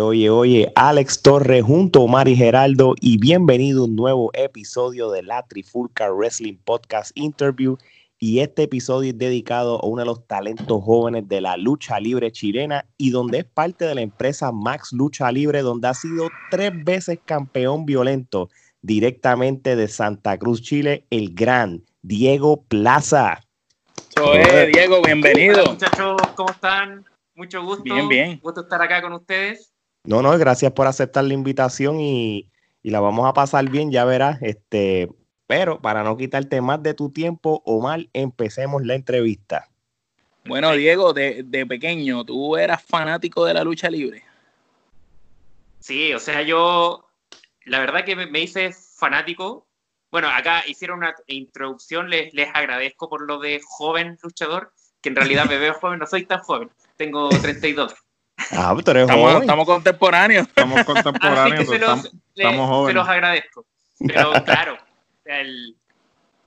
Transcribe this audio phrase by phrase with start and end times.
[0.00, 5.10] Oye, oye, oye, Alex Torres junto a Mari Geraldo y bienvenido a un nuevo episodio
[5.10, 7.76] de la Trifulca Wrestling Podcast Interview.
[8.18, 12.32] Y este episodio es dedicado a uno de los talentos jóvenes de la lucha libre
[12.32, 16.72] chilena y donde es parte de la empresa Max Lucha Libre, donde ha sido tres
[16.82, 18.48] veces campeón violento
[18.80, 23.40] directamente de Santa Cruz, Chile, el gran Diego Plaza.
[24.16, 24.40] Soy
[24.72, 25.60] Diego, bienvenido.
[25.60, 27.04] Hola, muchachos, ¿cómo están?
[27.34, 27.84] Mucho gusto.
[27.84, 28.40] Bien, bien.
[28.42, 29.69] Gusto estar acá con ustedes.
[30.04, 32.50] No, no, gracias por aceptar la invitación y,
[32.82, 34.40] y la vamos a pasar bien, ya verás.
[34.42, 35.08] Este,
[35.46, 39.68] pero para no quitarte más de tu tiempo, Omar, empecemos la entrevista.
[40.46, 44.24] Bueno, Diego, de, de pequeño, ¿tú eras fanático de la lucha libre?
[45.80, 47.06] Sí, o sea, yo
[47.64, 49.66] la verdad que me, me hice fanático.
[50.10, 55.16] Bueno, acá hicieron una introducción, les, les agradezco por lo de joven luchador, que en
[55.16, 57.94] realidad me veo joven, no soy tan joven, tengo 32.
[58.52, 59.42] Ah, pero eres Estamos, joven.
[59.42, 60.46] estamos contemporáneos.
[60.48, 62.94] Estamos Así contemporáneos, que se estamos, los, le- estamos se jóvenes.
[62.94, 63.66] los agradezco.
[64.06, 64.78] Pero claro,
[65.24, 65.76] el,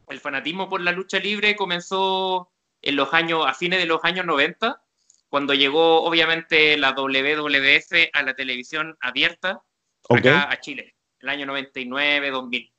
[0.09, 2.49] el fanatismo por la lucha libre comenzó
[2.81, 4.81] en los años, a fines de los años 90,
[5.29, 9.61] cuando llegó obviamente la WWF a la televisión abierta
[10.09, 12.71] acá a Chile, el año 99, 2000.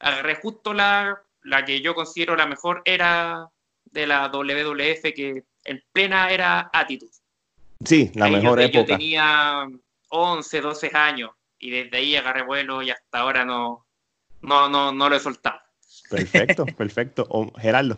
[0.00, 3.46] Agarré justo la, la que yo considero la mejor era
[3.84, 7.12] de la WWF, que en plena era Attitude.
[7.84, 8.86] Sí, la Ahí yo mejor Yo época.
[8.98, 9.66] tenía
[10.10, 13.86] 11, 12 años y desde ahí agarré vuelo y hasta ahora no,
[14.42, 15.58] no, no, no lo he soltado.
[16.10, 17.26] Perfecto, perfecto.
[17.30, 17.96] O- Gerardo.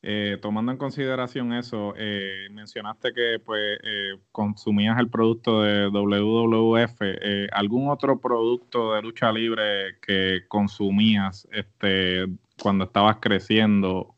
[0.00, 6.96] Eh, tomando en consideración eso, eh, mencionaste que pues eh, consumías el producto de WWF.
[7.00, 12.26] eh, ¿Algún otro producto de lucha libre que consumías este,
[12.62, 14.14] cuando estabas creciendo?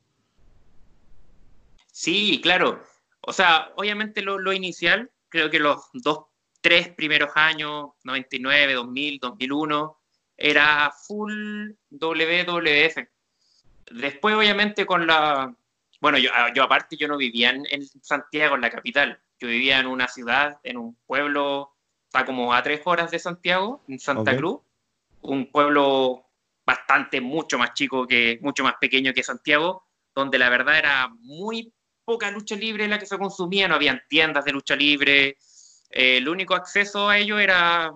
[1.92, 2.82] Sí, claro.
[3.22, 6.26] O sea, obviamente lo, lo inicial, creo que los dos,
[6.60, 9.97] tres primeros años, 99, 2000, 2001,
[10.36, 12.97] era full WWF.
[13.91, 15.54] Después, obviamente, con la...
[16.00, 19.20] Bueno, yo, ah, yo aparte, yo no vivía en, en Santiago, en la capital.
[19.38, 23.82] Yo vivía en una ciudad, en un pueblo, está como a tres horas de Santiago,
[23.88, 24.36] en Santa.
[24.36, 24.60] Cruz.
[25.22, 26.27] Un pueblo
[26.65, 31.72] bastante, mucho más chico que, mucho más pequeño que Santiago, donde la verdad era muy
[32.10, 35.39] poca lucha libre la que se consumía, no habían tiendas de lucha libre,
[35.91, 37.92] eh, el único acceso a ello era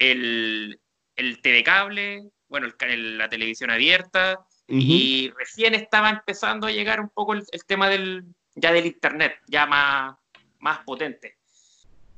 [0.00, 0.80] el,
[1.14, 7.08] el TV cable, bueno, el la televisión abierta, y recién estaba empezando a llegar un
[7.08, 8.24] poco el, el tema del,
[8.56, 10.16] ya del internet, ya más,
[10.58, 11.38] más potente,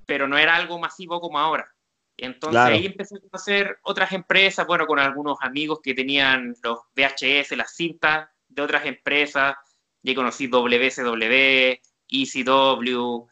[0.07, 1.71] pero no era algo masivo como ahora.
[2.17, 2.75] Entonces Claro.
[2.75, 7.75] ahí empecé a conocer otras empresas, bueno, con algunos amigos que tenían los VHS, las
[7.77, 9.57] cintas de otras empresas,
[10.03, 13.27] y conocí WCW, ECW,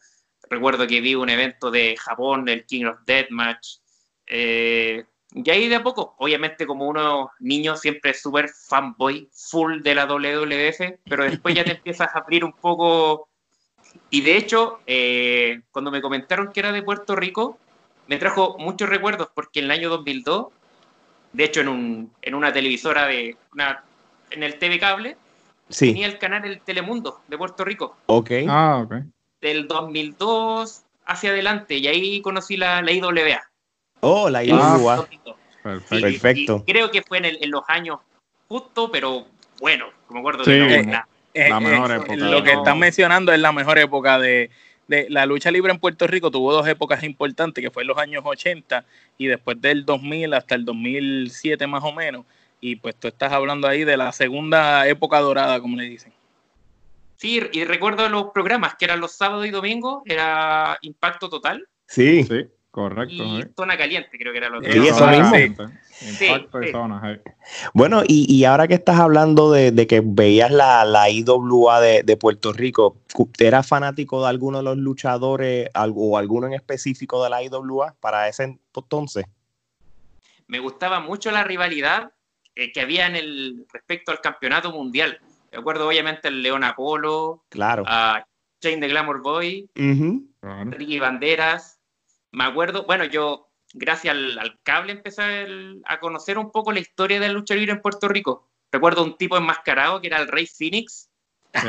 [0.50, 3.78] recuerdo que vi un evento de Japón, el King of Deathmatch,
[4.26, 9.82] eh, y ahí de a poco, obviamente como uno niño siempre es súper fanboy, full
[9.82, 13.28] de la WWF, pero después ya te empiezas a abrir un poco,
[14.10, 17.58] y de hecho, eh, cuando me comentaron que era de Puerto Rico,
[18.06, 20.46] me trajo muchos recuerdos, porque en el año 2002,
[21.32, 23.84] de hecho en, un, en una televisora de, una,
[24.30, 25.16] en el TV cable,
[25.68, 28.30] Sí, tenía el canal El Telemundo de Puerto Rico, ok.
[28.48, 28.94] Ah, ok.
[29.40, 33.42] del 2002 hacia adelante, y ahí conocí la, la IWA.
[34.00, 34.96] Oh, la IWA.
[34.96, 35.36] 2002.
[35.62, 35.96] Perfecto.
[35.96, 36.64] Sí, Perfecto.
[36.66, 37.98] y creo que fue en, el- en los años
[38.48, 39.26] justo, pero
[39.60, 40.50] bueno, me acuerdo Sí.
[40.52, 40.98] que no,
[41.34, 42.16] Eh, la- La mejor época.
[42.16, 42.58] Lo que no.
[42.60, 44.48] están mencionando es la mejor época de,
[44.88, 46.30] de la lucha libre en Puerto Rico.
[46.30, 48.84] Tuvo dos épocas importantes, que fue en los años 80
[49.18, 52.24] y después del 2000 hasta el 2007 más o menos.
[52.60, 56.12] Y pues tú estás hablando ahí de la segunda época dorada, como le dicen.
[57.16, 62.24] Sí, y recuerdo los programas que eran los sábados y domingos, era Impacto Total Sí,
[62.24, 63.14] Sí, correcto.
[63.14, 63.44] y.
[63.56, 65.36] Zona Caliente, creo que era lo que Sí, eso mismo.
[65.36, 66.72] Impacto y Sí.
[66.72, 67.32] zona, sí.
[67.72, 72.02] Bueno, y, y ahora que estás hablando de, de que veías la, la IWA de,
[72.02, 72.98] de Puerto Rico,
[73.38, 78.28] ¿eras fanático de alguno de los luchadores o alguno en específico de la IWA para
[78.28, 79.24] ese entonces?
[80.48, 82.12] me gustaba mucho la rivalidad
[82.56, 85.20] eh, que había en el respecto al campeonato mundial.
[85.52, 87.84] Me acuerdo obviamente el León Apolo, Claro.
[87.86, 88.26] a
[88.60, 90.26] Shane the Glamour Boy, Ujú.
[90.40, 90.70] Claro.
[90.72, 91.78] Ricky Banderas.
[92.32, 96.72] Me acuerdo, bueno, yo gracias al, al cable empecé a, el- a conocer un poco
[96.72, 98.48] la historia de la lucha libre en Puerto Rico.
[98.72, 101.08] Recuerdo un tipo enmascarado que era el Rey Phoenix.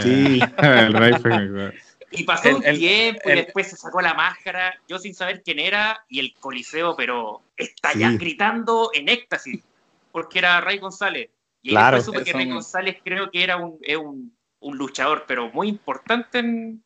[0.01, 0.39] Sí.
[0.57, 1.83] el Rey Phoenix.
[2.11, 5.13] Y pasó El- un el- tiempo el- y después se sacó la máscara, yo sin
[5.13, 8.17] saber quién era, y el coliseo, pero está ya Sí.
[8.17, 9.63] gritando en éxtasis,
[10.12, 11.30] porque era Rey González.
[11.62, 11.98] Y ahí Claro.
[11.98, 12.54] después supe que no.
[12.56, 16.83] González creo que era un, es un, un luchador, pero muy importante en,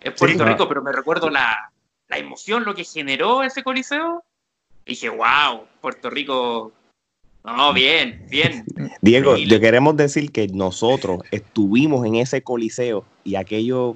[0.00, 0.44] en Puerto Sí.
[0.44, 1.72] Rico, pero me recuerdo la,
[2.08, 4.24] la emoción, lo que generó ese coliseo,
[4.84, 6.72] dije, wow, Puerto Rico
[7.46, 8.64] no, bien, bien.
[9.00, 13.94] Diego, le queremos decir que nosotros estuvimos en ese coliseo y aquello,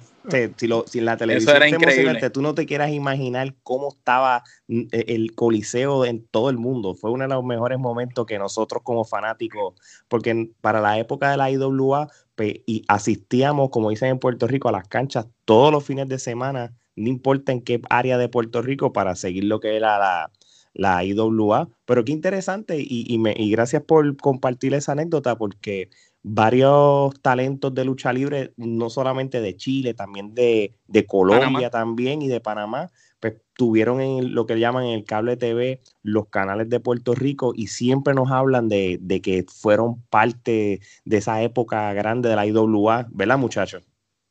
[0.57, 2.31] si, lo, si en la televisión era increíble.
[2.31, 6.95] tú no te quieras imaginar cómo estaba mm, e, el coliseo en todo el mundo.
[6.95, 9.75] Fue uno de los mejores momentos que nosotros como fanáticos,
[10.09, 14.69] porque para la época de la IWA, pues, y asistíamos, como dicen en Puerto Rico,
[14.69, 18.63] a las canchas todos los fines de semana, no importa en qué área de Puerto
[18.63, 20.31] Rico, para seguir lo que era la
[20.73, 21.69] la IWA.
[21.85, 25.91] Pero qué interesante y, me, y gracias por compartir esa anécdota porque
[26.23, 30.75] varios talentos de lucha libre, no solamente de Chile, también de,
[31.07, 32.91] Colombia también y de Panamá,
[33.21, 37.53] pues tuvieron en lo que llaman en el cable TV los canales de Puerto Rico
[37.55, 42.47] y siempre nos hablan de, de que fueron parte de esa época grande de la
[42.47, 43.83] IWA, ¿verdad muchachos?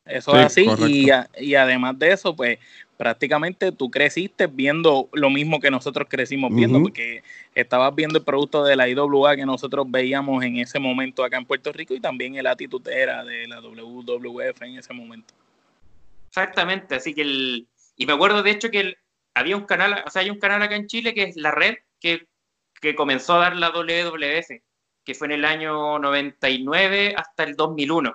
[0.04, 1.08] Eso es así, y,
[1.38, 2.58] y, además de eso, pues
[3.00, 7.22] prácticamente tú creciste viendo lo mismo que nosotros crecimos viendo, porque
[7.54, 11.46] estabas viendo el producto de la IWA que nosotros veíamos en ese momento acá en
[11.46, 15.32] Puerto Rico y también el actitud era de la WWF en ese momento.
[16.28, 18.94] Exactamente, así que el, y me acuerdo de hecho que
[19.32, 21.76] había un canal, o sea, hay un canal acá en Chile que es La Red,
[22.00, 22.26] que,
[22.82, 24.60] que comenzó a dar la WWF,
[25.04, 28.14] que fue en el año 99 hasta el 2001.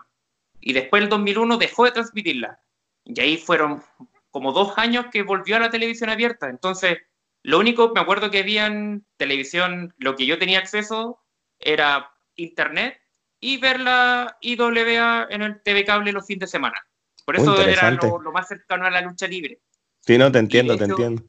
[0.62, 2.60] Y después el 2001 dejó de transmitirla.
[3.04, 3.82] Y ahí fueron
[4.36, 6.50] como dos años que volvió a la televisión abierta.
[6.50, 6.98] Entonces,
[7.42, 11.22] lo único, me acuerdo que había en televisión, lo que yo tenía acceso
[11.58, 13.00] era internet
[13.40, 16.76] y ver la IWA en el TV cable los fines de semana.
[17.24, 19.62] Por eso era lo, más cercano a la lucha libre.
[20.02, 21.24] Sí, no, te entiendo, te entiendo.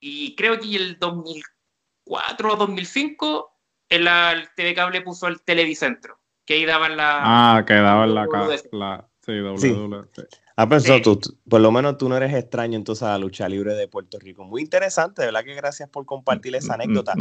[0.00, 3.56] Y creo que el 2004 o 2005
[3.88, 7.20] el, el TV cable puso el Televicentro, que ahí daban la...
[7.22, 8.26] Ah, que daban la...
[8.72, 10.18] la sí, WWF.
[10.62, 13.74] Ah, pensado tú, por lo menos tú no eres extraño entonces a la lucha libre
[13.74, 14.44] de Puerto Rico.
[14.44, 15.42] Muy interesante, ¿verdad?
[15.42, 17.14] Que gracias por compartir esa anécdota.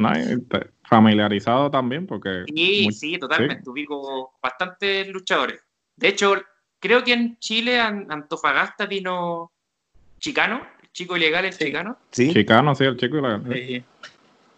[0.88, 2.46] familiarizado también, porque.
[2.48, 3.68] Sí, sí, totalmente.
[3.68, 5.60] Ubico bastantes luchadores.
[5.96, 6.36] De hecho,
[6.80, 9.52] creo que en Chile, Antofagasta vino
[10.20, 11.98] Chicano, el chico ilegal, el Chicano.
[12.12, 12.32] Sí.
[12.32, 13.44] Chicano, sí, el chico ilegal.
[13.52, 13.84] Sí.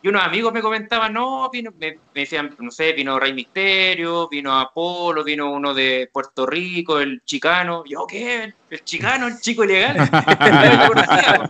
[0.03, 4.59] Y unos amigos me comentaban, no, vino, me, decían, no sé, vino Rey Misterio, vino
[4.59, 7.85] Apolo, vino uno de Puerto Rico, el chicano.
[7.85, 8.53] Yo, ¿qué?
[8.69, 9.95] El chicano, el chico ilegal.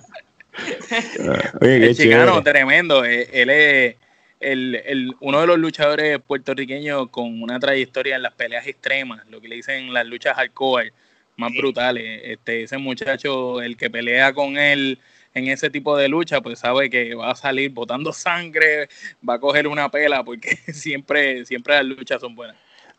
[1.61, 3.03] el chicano, tremendo.
[3.03, 3.95] Eh, él es
[4.39, 9.41] el, el, uno de los luchadores puertorriqueños con una trayectoria en las peleas extremas, lo
[9.41, 10.93] que le dicen las luchas hardcore
[11.37, 12.21] más brutales.
[12.23, 14.99] Este, ese muchacho, el que pelea con él
[15.33, 18.87] en ese tipo de lucha, pues sabe que va a salir botando sangre,
[19.27, 22.55] va a coger una pela, porque siempre, siempre las luchas son buenas.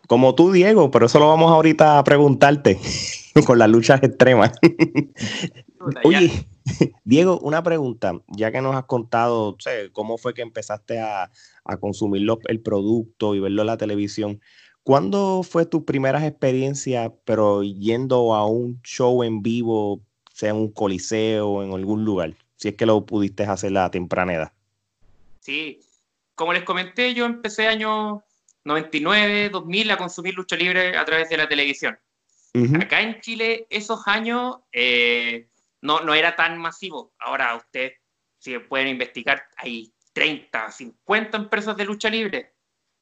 [0.07, 2.79] Como tú, Diego, pero eso lo vamos ahorita a preguntarte
[3.47, 4.53] con las luchas extremas.
[6.03, 6.31] Oye,
[7.05, 9.57] Diego, una pregunta, ya que nos has contado
[9.93, 11.31] cómo fue que empezaste a,
[11.65, 14.41] a consumir el producto y verlo en la televisión,
[14.83, 20.03] ¿cuándo fue tu primeras experiencias, pero yendo a un show en vivo
[20.35, 23.89] sea en un coliseo o en algún lugar, si es que lo pudiste hacer la
[23.91, 24.53] temprana edad.
[25.39, 25.81] Sí,
[26.35, 28.25] como les comenté, yo empecé año
[28.65, 31.99] 99, 2000 a consumir lucha libre a través de la televisión.
[32.81, 35.49] Acá en Chile esos años eh,
[35.81, 37.13] no, no era tan masivo.
[37.19, 37.95] Ahora ustedes,
[38.39, 42.55] si pueden investigar, hay 30, 50 empresas de lucha libre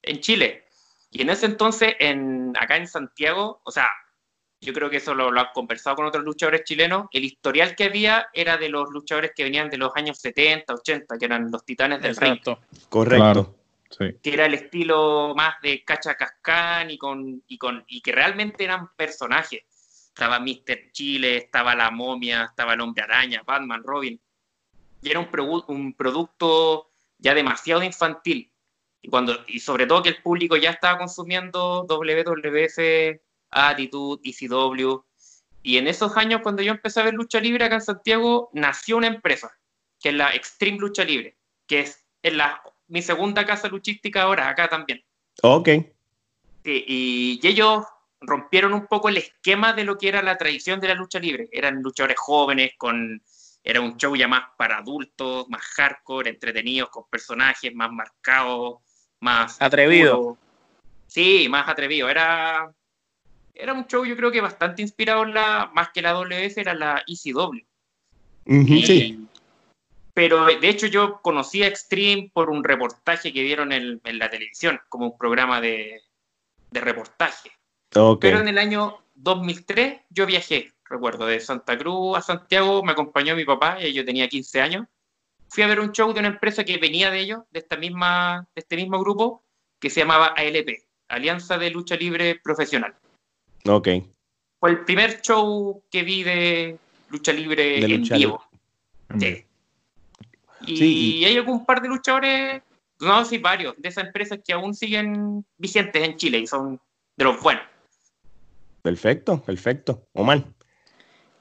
[0.02, 0.64] en Chile.
[1.10, 3.90] Y en ese entonces, en, acá en Santiago, o sea,
[4.62, 8.28] yo creo que eso lo, han conversado con otros luchadores chilenos, el historial que había
[8.32, 12.00] era de los luchadores que venían de los años 70, 80, que eran los titanes
[12.00, 12.60] del Exacto.
[12.88, 13.56] Correcto.
[13.98, 18.62] Que era el estilo más de Cacha Cascán y, con, y, con, y que realmente
[18.62, 19.62] eran personajes.
[20.08, 20.92] Estaba Mr.
[20.92, 24.18] Chile, estaba La Momia, estaba el Hombre Araña, Batman, Robin.
[25.02, 25.28] Y era un,
[25.66, 28.50] un producto ya demasiado infantil.
[29.02, 32.78] Y, cuando, y sobre todo que el público ya estaba consumiendo WWF
[33.52, 35.04] Attitude, ECW.
[35.62, 38.96] Y en esos años, cuando yo empecé a ver lucha libre acá en Santiago, nació
[38.96, 39.56] una empresa,
[40.00, 44.48] que es la Extreme Lucha Libre, que es en la, mi segunda casa luchística ahora,
[44.48, 45.04] acá también.
[45.42, 45.68] Ok.
[46.64, 47.84] y, ellos
[48.20, 51.48] rompieron un poco el esquema de lo que era la tradición de la lucha libre.
[51.52, 53.22] Eran luchadores jóvenes, con,
[53.64, 58.78] era un show ya más para adultos, más hardcore, entretenidos, con personajes más marcados,
[59.20, 59.60] más...
[59.60, 60.36] Atrevido.
[61.06, 62.08] Sí, más atrevido.
[62.08, 62.72] Era
[63.62, 66.74] era un show yo creo que bastante inspirado en la, más que la WS, era
[66.74, 67.64] la ECW.
[68.84, 69.26] sí.
[70.14, 74.78] Pero de hecho yo conocí a Extreme por un reportaje que dieron en, la televisión,
[74.90, 76.02] como un programa de,
[76.70, 77.50] reportaje.
[78.20, 83.34] Pero en el año 2003 yo viajé recuerdo, de Santa Cruz a Santiago, me acompañó
[83.34, 84.86] mi papá, y yo tenía 15 años.
[85.48, 88.46] Fui a ver un show de una empresa que venía de ellos, de, esta misma,
[88.54, 89.42] de este mismo grupo,
[89.80, 92.94] que se llamaba ALP, Alianza de Lucha Libre Profesional.
[93.66, 93.88] Ok.
[94.58, 96.78] Fue el primer show que vi de
[97.10, 98.42] lucha libre en vivo.
[99.18, 99.44] Sí.
[100.66, 102.62] Y, hay algún par de luchadores,
[103.00, 106.80] no, sí, varios, de esas empresas que aún siguen vigentes en Chile y son
[107.16, 107.64] de los buenos.
[108.82, 110.06] Perfecto, perfecto.
[110.12, 110.44] Omar.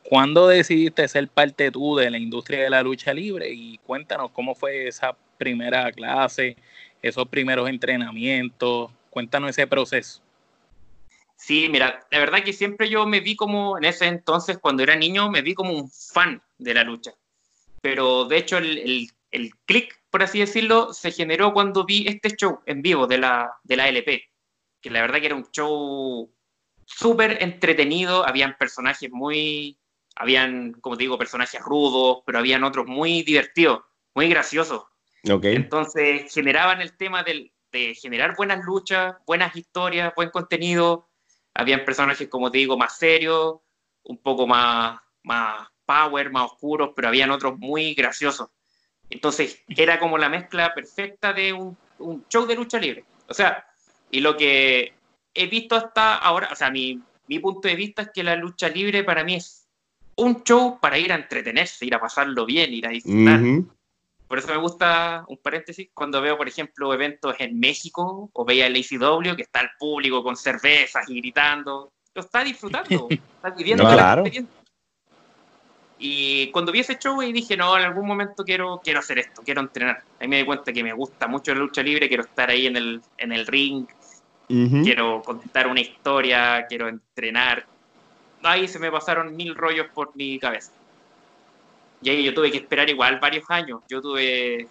[0.03, 3.49] ¿Cuándo decidiste ser parte tú de la industria de la lucha libre?
[3.49, 6.57] Y cuéntanos cómo fue esa primera clase,
[7.01, 8.91] esos primeros entrenamientos.
[9.09, 10.21] Cuéntanos ese proceso.
[11.41, 14.95] Sí, mira, la verdad que siempre yo me vi como, en ese entonces, cuando era
[14.95, 17.13] niño, me vi como un fan de la lucha.
[17.81, 22.35] Pero de hecho, el, el, el click, por así decirlo, se generó cuando vi este
[22.35, 24.23] show en vivo de la, de la LP.
[24.81, 26.31] Que la verdad que era un show
[26.85, 29.79] súper entretenido, habían personajes muy,
[30.15, 33.81] habían, como te digo, personajes rudos, pero habían otros muy divertidos,
[34.13, 34.83] muy graciosos.
[35.27, 35.55] Okay.
[35.55, 41.07] Entonces generaban el tema del, de generar buenas luchas, buenas historias, buen contenido.
[41.53, 43.57] Habían personajes, como te digo, más serios,
[44.03, 48.49] un poco más, más power, más oscuros, pero habían otros muy graciosos.
[49.09, 53.05] Entonces era como la mezcla perfecta de un, un show de lucha libre.
[53.27, 53.65] O sea,
[54.09, 54.93] y lo que
[55.33, 58.69] he visto hasta ahora, o sea, mi, mi punto de vista es que la lucha
[58.69, 59.67] libre para mí es
[60.15, 63.41] un show para ir a entretenerse, ir a pasarlo bien, ir a disfrutar.
[64.31, 68.67] Por eso me gusta, un paréntesis, cuando veo, por ejemplo, eventos en México o veía
[68.67, 71.91] el ACW, que está el público con cervezas y gritando.
[72.13, 74.63] Lo está disfrutando, está viviendo la experiencia.
[75.99, 79.41] Y cuando vi ese show y dije, no, en algún momento quiero, quiero hacer esto,
[79.43, 80.01] quiero entrenar.
[80.17, 82.77] Ahí me di cuenta que me gusta mucho la lucha libre, quiero estar ahí en
[82.77, 83.85] el, en el ring,
[84.47, 87.65] quiero contar una historia, quiero entrenar.
[88.43, 90.71] Ahí se me pasaron mil rollos por mi cabeza.
[92.01, 93.81] Y ahí yo tuve que esperar igual varios años.
[93.89, 94.67] Yo tuve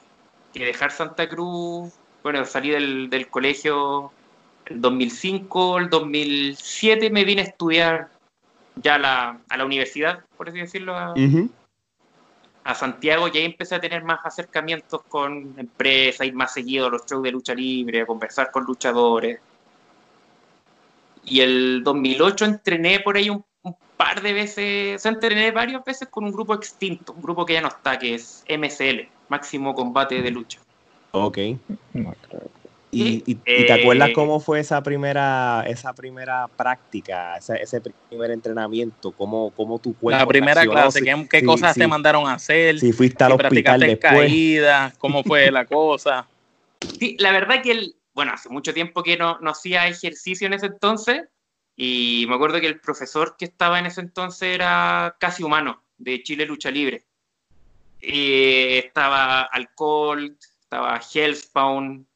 [0.52, 4.12] que dejar Santa Cruz, bueno, salí del, del colegio
[4.66, 8.08] el 2005, el 2007 me vine a estudiar
[8.76, 11.14] ya la, a la universidad, por así decirlo, a,
[12.64, 16.90] a, Santiago, y ahí empecé a tener más acercamientos con empresas, ir más seguido a
[16.90, 19.40] los shows de lucha libre, a conversar con luchadores.
[21.24, 23.44] Y el 2008 entrené por ahí un,
[24.00, 27.52] par de veces, o sea, entrené varias veces con un grupo extinto, un grupo que
[27.52, 30.58] ya no está, que es MCL, Máximo Combate de Lucha.
[31.10, 31.38] Ok.
[32.90, 39.12] ¿Y, te acuerdas eh, cómo fue esa primera, esa primera práctica, ese, primer entrenamiento?
[39.12, 42.80] ¿Cómo, cómo tu cuerpo La primera clase, ¿qué, cosas te mandaron a hacer?
[42.80, 44.12] Si fuiste al hospital después.
[44.12, 46.26] caídas, ¿cómo fue la cosa?
[46.98, 50.54] Sí, la verdad que, el, bueno, hace mucho tiempo que no, no hacía ejercicio en
[50.54, 51.24] ese entonces
[51.82, 56.22] y me acuerdo que el profesor que estaba en ese entonces era casi humano, de
[56.22, 57.06] Chile Lucha Libre.
[58.02, 62.06] Y estaba Alcohol, estaba Hellspawn,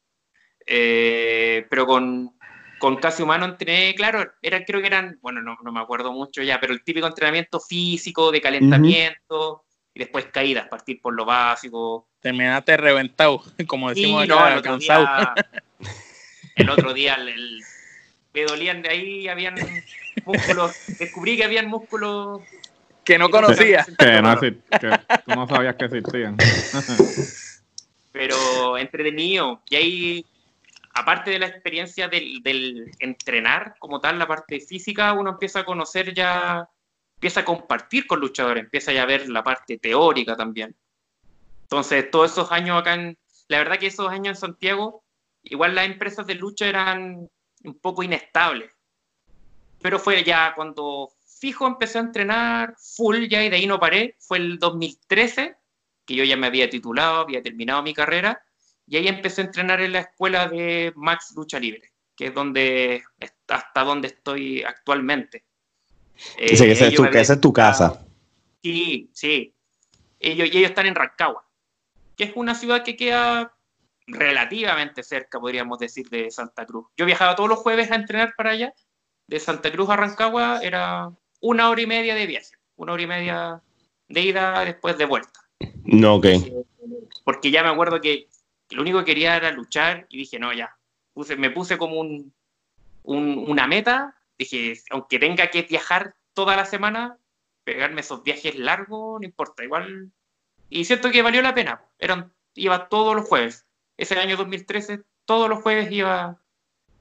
[0.67, 2.37] eh, pero con,
[2.79, 6.43] con casi humano entrené, claro, era, creo que eran, bueno, no, no, me acuerdo mucho
[6.43, 12.11] ya, pero el típico entrenamiento físico, de calentamiento, y después caídas, partir por lo básico.
[12.21, 15.35] Terminaste reventado, como decimos no, el, otro día,
[16.57, 17.63] el otro día, el,
[18.35, 19.55] me dolían de ahí, habían
[20.25, 22.43] músculos, descubrí que habían músculos
[23.05, 23.87] que no conocía.
[23.99, 26.37] Que, no, que tú no sabías que existían.
[28.13, 29.63] Pero entretenido.
[29.69, 30.27] Y ahí
[30.95, 36.15] aparte de la experiencia del, entrenar como tal, la parte física, uno empieza a conocer
[36.15, 36.69] ya,
[37.17, 40.75] empieza a compartir con luchadores, empieza ya a ver la parte teórica también.
[41.63, 45.03] Entonces, todos esos años acá en, la verdad que esos años en Santiago,
[45.43, 47.29] igual las empresas de lucha eran
[47.65, 48.71] un poco inestables.
[49.83, 54.17] Pero fue ya cuando fijo empecé a entrenar full ya y de ahí no paré,
[54.19, 55.57] fue el 2013,
[56.07, 58.43] que yo ya me había titulado, había terminado mi carrera
[58.87, 63.03] y ahí empecé a entrenar en la escuela de Max Lucha Libre, que es donde
[63.49, 65.45] hasta donde estoy actualmente.
[66.37, 68.07] Eh, esa, es tu, es tu casa.
[68.63, 69.55] Sí, sí.
[70.21, 71.47] Ellos, y ellos están en Rancagua,
[72.17, 73.55] que es una ciudad que queda
[74.07, 76.87] relativamente cerca, podríamos decir, de Santa Cruz.
[76.97, 78.75] Yo viajaba todos los jueves a entrenar para allá.
[79.27, 83.07] De Santa Cruz a Rancagua era una hora y media de viaje, una hora y
[83.07, 83.63] media
[84.09, 85.41] de ida después de vuelta.
[85.85, 86.27] No, ok.
[87.25, 88.29] Porque ya me acuerdo que
[88.71, 90.77] lo único que quería era luchar y dije, no, ya,
[91.39, 92.33] me puse como un,
[93.05, 97.19] una meta, dije, aunque tenga que viajar toda la semana,
[97.65, 100.11] pegarme esos viajes largos, no importa, igual.
[100.69, 103.64] Y siento que valió la pena, Eran, iba todos los jueves,
[103.97, 106.41] ese año 2013, todos los jueves iba,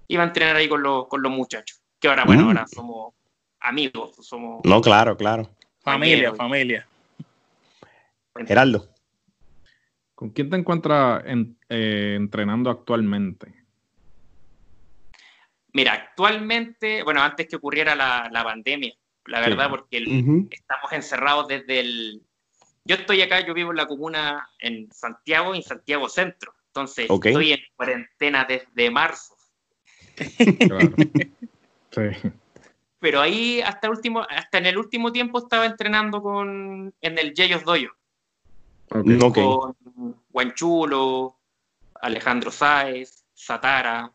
[0.07, 2.47] iba a entrenar ahí con, con los muchachos, que ahora, bueno, mm.
[2.47, 3.13] ahora somos
[3.59, 4.61] amigos, somos...
[4.63, 5.49] No, claro, claro.
[5.81, 6.87] Familia, familia.
[8.47, 8.89] Geraldo.
[10.15, 13.53] ¿Con quién te encuentras eh, entrenando actualmente?
[15.73, 18.93] Mira, actualmente, bueno, antes que ocurriera la, pandemia,
[19.25, 19.97] la verdad, porque
[20.51, 22.21] estamos encerrados desde el...
[22.85, 27.53] Yo estoy acá, yo vivo en la comuna en Santiago, en Santiago Centro, entonces estoy
[27.53, 29.37] en cuarentena desde marzo.
[30.15, 30.91] Claro.
[31.91, 32.31] sí.
[32.99, 37.33] Pero ahí hasta, el último, hasta en el último tiempo estaba entrenando con, en el
[37.35, 37.91] Yeyos Doyo.
[38.89, 41.35] Con Guanchulo,
[42.01, 44.11] Alejandro Sáez, Satara.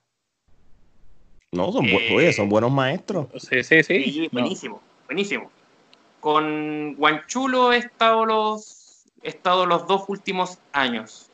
[1.53, 3.29] No, son, oye, son buenos maestros.
[3.37, 4.29] Sí, sí, sí.
[4.33, 5.51] buenísimo, buenísimo.
[6.21, 11.28] Con Guanchulo he estado los, he estado los dos últimos años.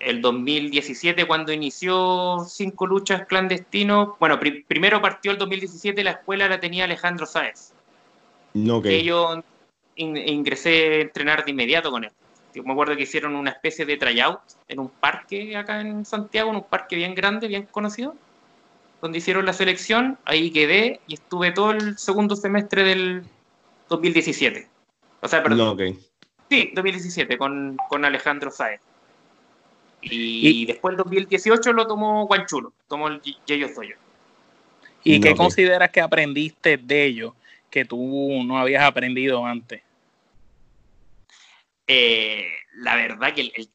[0.00, 4.10] El 2017 cuando inició Cinco Luchas Clandestinos.
[4.20, 7.72] Bueno, primero partió el 2017, la escuela la tenía Alejandro Sáez.
[8.54, 9.42] No, que yo
[9.96, 12.10] ingresé a entrenar de inmediato con él.
[12.54, 16.50] Yo me acuerdo que hicieron una especie de tryout en un parque acá en Santiago,
[16.50, 18.16] en un parque bien grande, bien conocido,
[19.02, 20.18] donde hicieron la selección.
[20.24, 23.24] Ahí quedé y estuve todo el segundo semestre del
[23.88, 24.68] 2017.
[25.20, 25.76] O sea, perdón.
[25.76, 25.94] No,
[26.50, 28.80] Sí, 2017, con, con Alejandro Saez.
[30.00, 33.96] Y, después el 2018 lo tomó Guanchulo, tomó el Yeyo Zoyo.
[35.02, 37.32] ¿Y qué consideras que aprendiste de ellos
[37.70, 39.82] que tú no habías aprendido antes?
[41.86, 43.70] Eh, la verdad que el,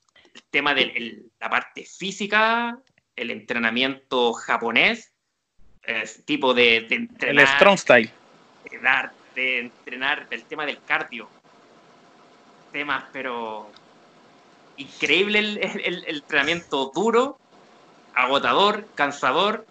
[0.49, 2.77] tema de la parte física,
[3.15, 5.11] el entrenamiento japonés,
[6.25, 7.45] tipo de, entrenar.
[7.45, 8.11] El strong style.
[9.35, 11.27] De, entrenar el tema del cardio.
[12.71, 13.71] Temas, pero
[14.77, 17.37] increíble el, entrenamiento duro,
[18.13, 19.65] agotador, cansador,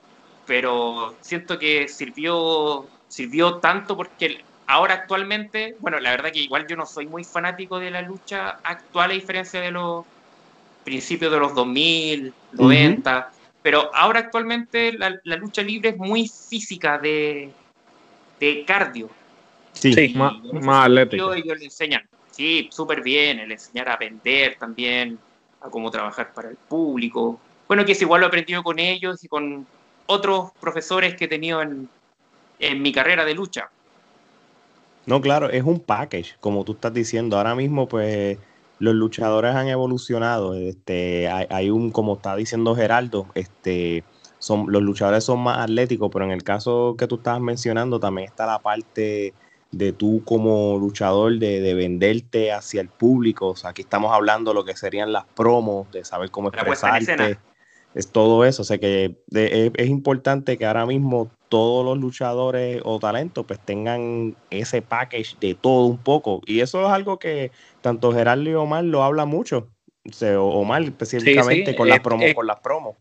[0.46, 6.76] pero siento que sirvió, sirvió tanto porque ahora actualmente, bueno, la verdad que igual yo
[6.76, 10.04] no soy muy fanático de la lucha actual a diferencia de los
[10.84, 13.30] principios de los 2000, 90,
[13.62, 17.50] pero ahora actualmente la, lucha libre es muy física de,
[18.40, 19.08] de cardio.
[19.72, 21.32] Sí, más, más atlético.
[21.32, 25.18] Ellos le enseñan, sí, súper bien, le enseñar a vender también,
[25.60, 27.38] a cómo trabajar para el público.
[27.68, 29.66] Bueno, que es igual lo he aprendido con ellos y con
[30.06, 31.88] otros profesores que he tenido en,
[32.58, 33.70] en mi carrera de lucha.
[35.06, 37.36] No, claro, es un package, como tú estás diciendo.
[37.36, 38.38] Ahora mismo, pues,
[38.78, 40.54] los luchadores han evolucionado.
[40.54, 44.04] Este, hay, un, como está diciendo Geraldo, este,
[44.38, 48.28] son, los luchadores son más atléticos, pero en el caso que tú estabas mencionando, también
[48.28, 49.34] está la parte
[49.72, 53.48] de tú como luchador de, venderte hacia el público.
[53.48, 57.38] O sea, aquí estamos hablando de lo que serían las promos, de saber cómo expresarte.
[57.94, 58.62] Es todo eso.
[58.62, 64.34] O sea que es importante que ahora mismo todos los luchadores o talentos pues tengan
[64.50, 66.40] ese package de todo un poco.
[66.46, 69.68] Y eso es algo que tanto Gerardo y Omar lo habla mucho.
[70.20, 72.96] O Omar específicamente con, las promos, con las promos.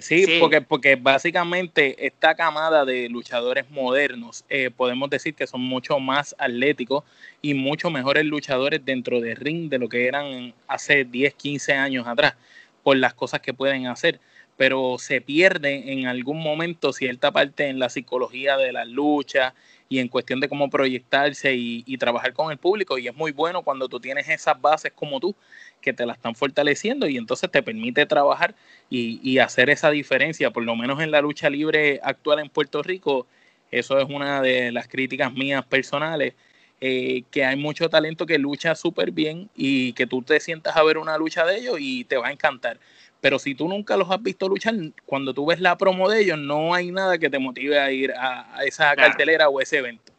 [0.00, 5.98] Sí, Porque, porque básicamente esta camada de luchadores modernos eh, podemos decir que son mucho
[5.98, 7.02] más atléticos
[7.42, 12.06] y mucho mejores luchadores dentro del ring de lo que eran hace 10, 15 años
[12.06, 12.36] atrás,
[12.84, 14.20] por las cosas que pueden hacer
[14.60, 19.54] pero se pierde en algún momento cierta parte en la psicología de la lucha
[19.88, 22.98] y en cuestión de cómo proyectarse y, trabajar con el público.
[22.98, 25.34] Y es muy bueno cuando tú tienes esas bases como tú,
[25.80, 28.54] que te la están fortaleciendo y entonces te permite trabajar
[28.90, 33.26] y, hacer esa diferencia, por lo menos en la lucha libre actual en Puerto Rico.
[33.70, 36.34] Eso es una de las críticas mías personales.
[36.82, 40.82] Eh, que hay mucho talento que lucha súper bien y que tú te sientas a
[40.82, 42.78] ver una lucha de ellos y te va a encantar
[43.20, 46.38] pero si tú nunca los has visto luchar, cuando tú ves la promo de ellos,
[46.38, 50.12] no hay nada que te motive a ir a, esa cartelera o ese evento.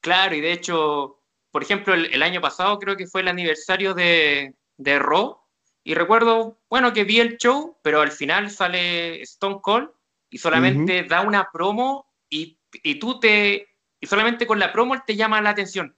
[0.00, 1.18] Claro, y de hecho,
[1.50, 5.38] por ejemplo, el, año pasado creo que fue el aniversario de, de Raw,
[5.86, 9.88] y recuerdo, bueno, que vi el show, pero al final sale Stone Cold
[10.28, 13.68] y solamente da una promo y, y, tú te,
[14.00, 15.96] y solamente con la promo te llama la atención.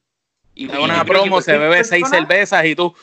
[0.55, 2.95] Y, da una promo, se bebe seis cervezas y tú,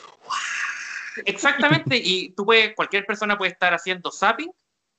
[1.24, 4.50] Exactamente, y tú puedes, cualquier persona puede estar haciendo zapping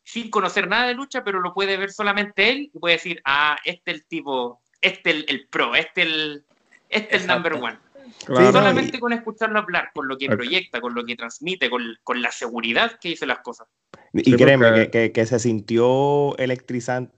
[0.04, 3.58] sin conocer nada de lucha, pero lo puede ver solamente él y puede decir, ah,
[3.66, 6.46] este es el tipo, este el, el pro, este el,
[6.88, 7.78] este el number one.
[8.26, 12.32] solamente con escucharlo hablar, con lo que proyecta, con lo que transmite, con, con la
[12.32, 13.68] seguridad que dice las cosas.
[14.14, 17.14] Y créeme que, que, se sintió electrizante,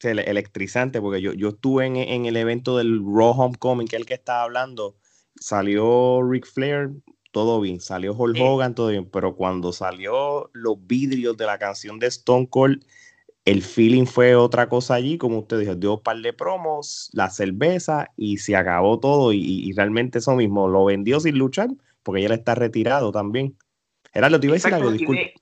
[0.00, 4.06] electrizante porque yo, yo estuve en, en, el evento del Raw Homecoming, que es el
[4.06, 4.96] que estaba hablando,
[5.34, 6.90] salió Ric Flair
[7.30, 7.80] todo bien.
[7.80, 9.08] Salió Hulk Hogan, todo bien.
[9.10, 12.84] Pero cuando salió los vidrios de la canción de Stone Cold,
[13.44, 17.30] el feeling fue otra cosa allí, como usted dijo, dio un par de promos, la
[17.30, 21.70] cerveza y se acabó todo y, realmente eso mismo, lo vendió sin luchar
[22.02, 23.56] porque ya él está retirado también.
[24.12, 25.34] Gerardo, te iba a decir algo, disculpe.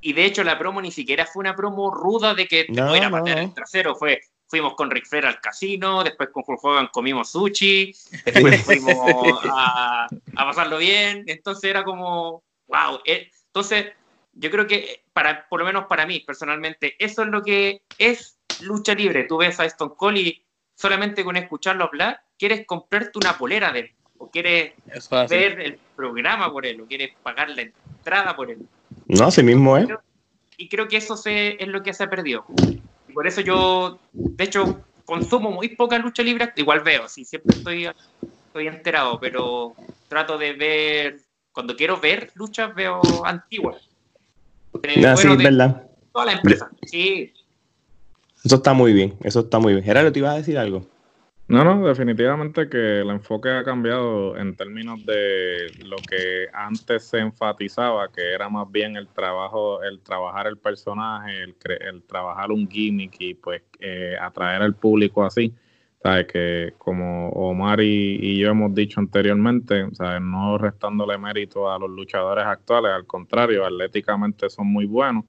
[0.00, 2.88] Y de, hecho la promo ni siquiera fue una promo ruda de que te no,
[2.88, 6.64] voy a matar el trasero, fue fuimos con Rick Flair al casino, después con Hulk
[6.64, 8.96] Hogan comimos sushi, después fuimos
[9.50, 13.86] a, pasarlo bien, entonces era como, wow, eh, entonces
[14.32, 18.38] yo creo que para, por lo menos para mí personalmente, eso es lo que es
[18.60, 20.42] lucha libre, tú ves a Stone Cold y
[20.74, 24.74] solamente con escucharlo hablar, quieres comprarte una polera de él, o quieres
[25.28, 28.66] ver el programa por él, o quieres pagar la entrada por él.
[29.06, 29.88] No, así mismo es.
[30.58, 32.46] Y creo que eso se, es lo que se ha perdido
[33.16, 37.88] por eso yo, de hecho, consumo muy poca lucha libre, igual veo, sí, siempre estoy,
[38.48, 39.74] estoy enterado, pero
[40.06, 41.16] trato de ver,
[41.50, 43.88] cuando quiero ver luchas, veo antiguas.
[45.02, 45.88] Ah, sí, verdad.
[46.12, 47.32] Toda la empresa, sí.
[48.44, 49.82] Eso está muy bien, eso está muy bien.
[49.82, 50.86] Gerardo, ¿te ibas a decir algo?
[51.48, 57.18] No, no, definitivamente que el enfoque ha cambiado en términos de lo que antes se
[57.18, 62.68] enfatizaba, que era más bien el trabajo, el trabajar el personaje, el, el trabajar un
[62.68, 65.54] gimmick y pues eh, atraer al público así.
[66.02, 66.26] ¿Sabes?
[66.26, 70.20] Que como Omar y, yo hemos dicho anteriormente, ¿sabes?
[70.22, 75.24] no restándole mérito a los luchadores actuales, al contrario, atléticamente son muy buenos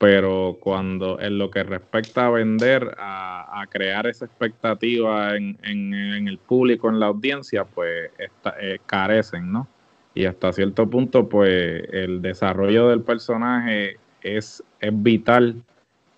[0.00, 6.88] pero cuando en lo que respecta a vender, a, crear esa expectativa en, el público,
[6.88, 9.68] en la audiencia, pues eh, carecen, ¿no?
[10.14, 15.62] Y hasta cierto punto, pues el desarrollo del personaje es, es vital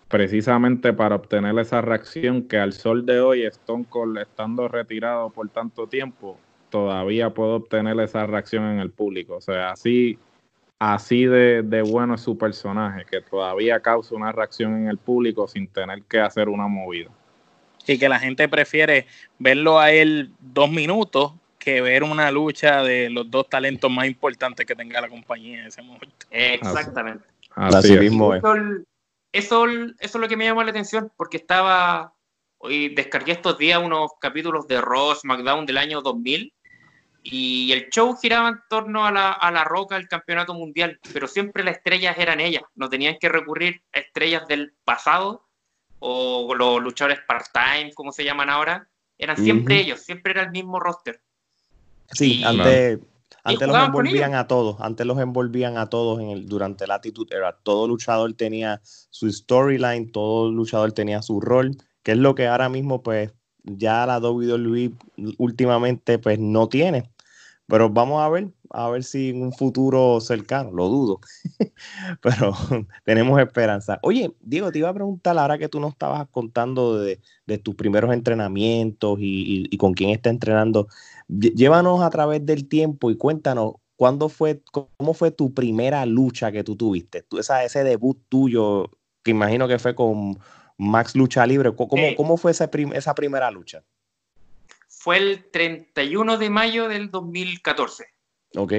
[0.06, 5.48] precisamente para obtener esa reacción que al sol de hoy, Stone Cold estando retirado por
[5.48, 6.38] tanto tiempo,
[6.70, 9.34] todavía puede obtener esa reacción en el público.
[9.34, 10.20] O sea, así
[10.82, 15.68] así de, bueno es su personaje, que todavía causa una reacción en el público sin
[15.68, 17.10] tener que hacer una movida.
[17.86, 19.06] Y que la gente prefiere
[19.38, 24.66] verlo a él dos minutos que ver una lucha de los dos talentos más importantes
[24.66, 26.26] que tenga la compañía en ese momento.
[26.30, 27.24] Exactamente.
[27.54, 28.42] Así, mismo es.
[29.32, 32.12] Eso, eso, es lo que me llamó la atención, porque estaba,
[32.58, 36.52] hoy descargué estos días unos capítulos de Ross SmackDown del año 2000,
[37.22, 41.28] y el show giraba en torno a la, a la roca del campeonato mundial, pero
[41.28, 45.46] siempre las estrellas eran ellas, no tenían que recurrir a estrellas del pasado
[46.00, 50.80] o los luchadores part-time, como se llaman ahora, eran siempre ellos, siempre era el mismo
[50.80, 51.20] roster.
[52.10, 52.98] Sí, antes,
[53.44, 57.36] antes los envolvían a todos, antes los envolvían a todos en el, durante la Attitude
[57.36, 57.56] Era.
[57.62, 62.68] Todo luchador tenía su storyline, todo luchador tenía su rol, que es lo que ahora
[62.68, 63.32] mismo pues
[63.62, 64.92] ya la WWE
[65.38, 67.11] últimamente pues no tiene.
[67.66, 71.20] Pero vamos a ver, a ver si en un futuro cercano, lo dudo,
[72.20, 72.52] pero
[73.04, 73.98] tenemos esperanza.
[74.02, 77.20] Oye, Diego, te iba a preguntar, ahora que tú nos estabas contando de,
[77.62, 80.88] tus primeros entrenamientos y, con quién está entrenando,
[81.28, 86.64] llévanos a través del tiempo y cuéntanos, ¿cuándo fue, cómo fue tu primera lucha que
[86.64, 87.24] tú tuviste?
[87.38, 88.90] esa, ese debut tuyo,
[89.22, 90.38] que imagino que fue con
[90.78, 92.68] Max Lucha Libre, ¿cómo, cómo fue esa
[93.14, 93.84] primera lucha?
[95.02, 98.06] Fue el 31 de mayo del 2014.
[98.54, 98.72] Ok.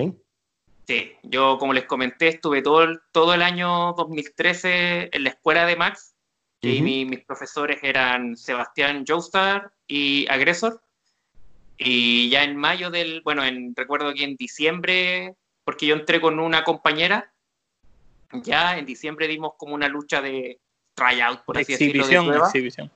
[0.88, 5.66] Sí, yo como les comenté, estuve todo el, todo el año 2013 en la escuela
[5.66, 6.16] de Max
[6.62, 10.82] y mis profesores eran Sebastián Joestar y Agresor.
[11.78, 16.40] Y ya en mayo del, bueno, en, recuerdo que en diciembre, porque yo entré con
[16.40, 17.34] una compañera,
[18.32, 20.62] ya en diciembre dimos como una lucha de
[20.94, 22.46] tryout, por así exhibición, decirlo.
[22.46, 22.92] exhibición.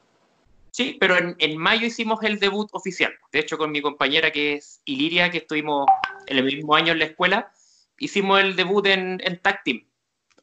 [0.78, 3.12] Sí, pero en, mayo hicimos el debut oficial.
[3.32, 5.88] De hecho, con mi compañera que es Iliria, que estuvimos
[6.28, 7.52] en el mismo año en la escuela,
[7.98, 9.88] hicimos el debut en, en Tag Team.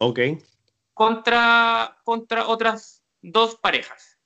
[0.00, 0.18] Ok.
[0.92, 4.18] Contra, contra otras dos parejas.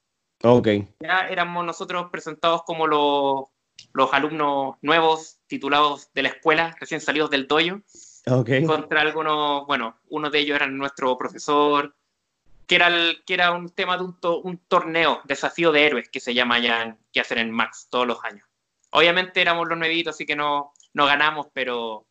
[0.43, 0.69] Ok.
[1.01, 3.43] Ya éramos nosotros presentados como los,
[3.93, 7.83] los alumnos nuevos, titulados de la escuela, recién salidos del dojo.
[8.31, 8.51] Ok.
[8.67, 11.98] Contra algunos, bueno, uno de ellos era nuestro profesor,
[12.69, 16.21] que era, el, que era un tema de un, un, torneo, desafío de héroes, que
[16.21, 18.47] se llama ya, que hacen en Max todos los años.
[18.91, 22.07] Obviamente éramos los nuevitos, así que no, no ganamos, pero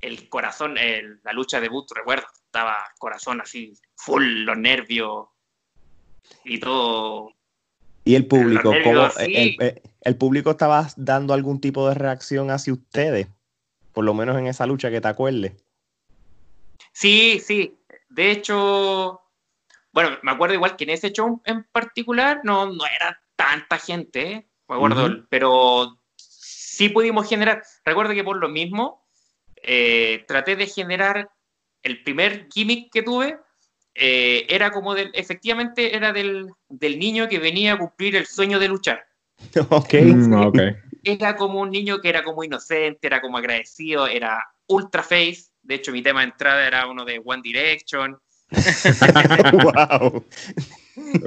[0.00, 5.28] el corazón, la lucha de boot, recuerdo, estaba corazón así, full, los nervios
[6.44, 7.34] y todo.
[8.04, 8.72] ¿Y el público?
[8.82, 13.28] ¿cómo, el, el, público estaba dando algún tipo de reacción hacia ustedes?
[13.92, 15.52] Por lo menos en esa lucha que te acuerdes.
[16.92, 17.78] Sí, sí.
[18.08, 19.20] De hecho,
[19.98, 24.30] bueno, me acuerdo igual que en ese show en particular no, no era tanta gente,
[24.30, 24.48] ¿eh?
[24.68, 29.04] me acuerdo, pero sí pudimos generar, recuerdo que por lo mismo
[29.56, 31.28] eh, traté de generar
[31.82, 33.40] el primer gimmick que tuve,
[33.96, 38.60] eh, era como del, efectivamente era del, del, niño que venía a cumplir el sueño
[38.60, 39.04] de luchar.
[39.70, 39.94] Ok.
[39.94, 40.76] Mm, okay.
[41.02, 45.46] Era como un niño que era como inocente, era como agradecido, era ultra face.
[45.60, 48.16] De hecho, mi tema de entrada era uno de One Direction.
[49.52, 50.24] wow.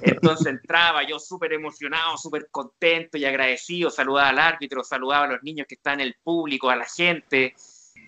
[0.02, 5.44] Entonces entraba yo súper emocionado, súper contento y agradecido, saludaba al árbitro, saludaba a los
[5.44, 7.56] niños que están en el público, a la gente.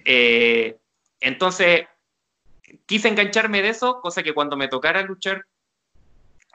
[0.05, 0.77] Eh,
[1.19, 1.85] entonces
[2.85, 5.45] quise engancharme de eso, cosa que cuando me tocara luchar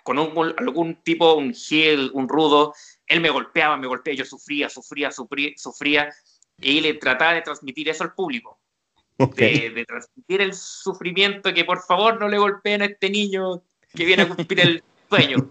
[0.02, 2.74] con algún tipo, un heel, un rudo,
[3.06, 6.10] él me golpeaba, me golpeaba, yo sufría, sufría, sufría, sufría
[6.60, 8.58] y le trataba de transmitir eso al público.
[9.18, 14.22] De, transmitir el sufrimiento, que por favor no le golpeen a este niño que viene
[14.22, 15.50] a cumplir el sueño.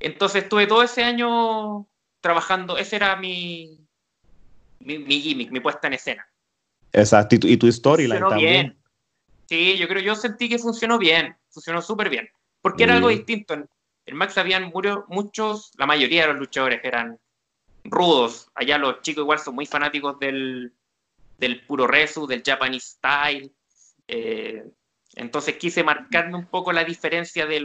[0.00, 1.86] Entonces estuve todo ese año
[2.20, 3.78] trabajando, ese era mi,
[4.80, 6.26] mi, gimmick, mi puesta en escena.
[6.92, 8.76] Exacto, y tu, storyline también.
[9.46, 12.28] Sí, yo creo, yo sentí que funcionó bien, funcionó súper bien,
[12.62, 13.12] porque era algo mm.
[13.12, 13.54] distinto.
[13.54, 13.68] En,
[14.12, 14.72] Max habían
[15.06, 17.16] muchos, la mayoría de los luchadores eran
[17.84, 18.50] rudos.
[18.54, 20.74] Allá los chicos igual son muy fanáticos del,
[21.40, 23.50] del puro resu, del Japanese style.
[24.06, 24.62] Eh,
[25.16, 27.60] entonces quise marcarme un poco la diferencia de,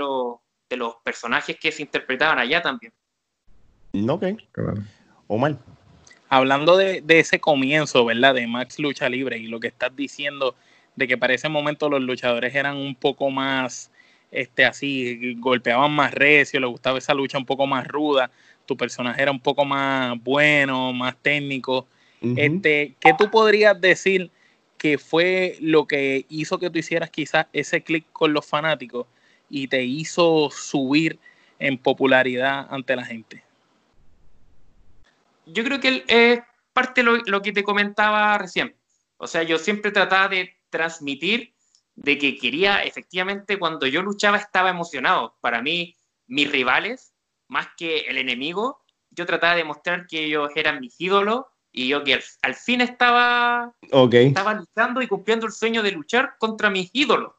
[0.70, 2.94] de los personajes que se interpretaban allá también.
[4.10, 4.82] Ok, claro.
[5.28, 5.58] Omar.
[6.30, 8.34] Hablando de, de, ese comienzo, ¿verdad?
[8.34, 10.56] De Max Lucha Libre y lo que estás diciendo
[10.96, 13.92] de que para ese momento los luchadores eran un poco más,
[14.32, 18.32] este, así, golpeaban más recio, les gustaba esa lucha un poco más ruda,
[18.66, 21.88] tu personaje era un poco más bueno, más técnico.
[22.22, 24.32] Este, ¿Qué tú podrías decir
[24.78, 29.08] que fue lo que hizo que tú hicieras quizás ese clic con los fanáticos
[29.50, 31.20] y te hizo subir
[31.60, 33.44] en popularidad ante la gente?
[35.46, 36.40] Yo creo que es
[36.74, 38.76] parte de lo que te comentaba recién.
[39.18, 41.54] O sea, yo siempre trataba de transmitir
[41.96, 45.38] de que quería, efectivamente, cuando yo luchaba estaba emocionado.
[45.40, 45.96] Para mí,
[46.28, 47.14] mis rivales,
[47.48, 51.46] más que el enemigo, yo trataba de mostrar que ellos eran mis ídolos
[51.78, 56.70] y yo que al, fin estaba, estaba luchando y cumpliendo el sueño de luchar contra
[56.70, 57.34] mis ídolos.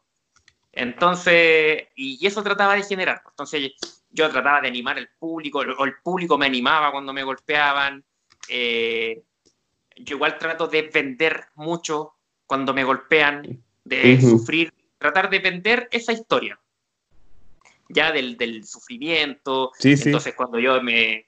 [0.73, 3.23] Entonces, y, eso trataba de generar.
[3.31, 3.73] Entonces,
[4.11, 8.05] yo trataba de animar al público, o el público me animaba cuando me golpeaban.
[8.51, 9.23] Eh,
[9.97, 12.13] yo igual trato de vender mucho
[12.45, 16.61] cuando me golpean, de sufrir, tratar de vender esa historia,
[17.89, 19.73] ya del, del sufrimiento.
[19.81, 21.27] Entonces, cuando yo me,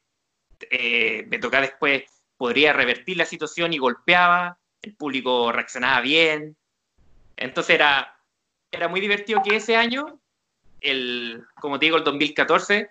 [0.70, 2.04] eh, me tocaba después,
[2.38, 6.56] podría revertir la situación y golpeaba, el público reaccionaba bien.
[7.36, 8.16] Entonces, era,
[8.70, 10.20] era muy divertido que ese año,
[10.80, 12.88] el, como te digo, el 2014,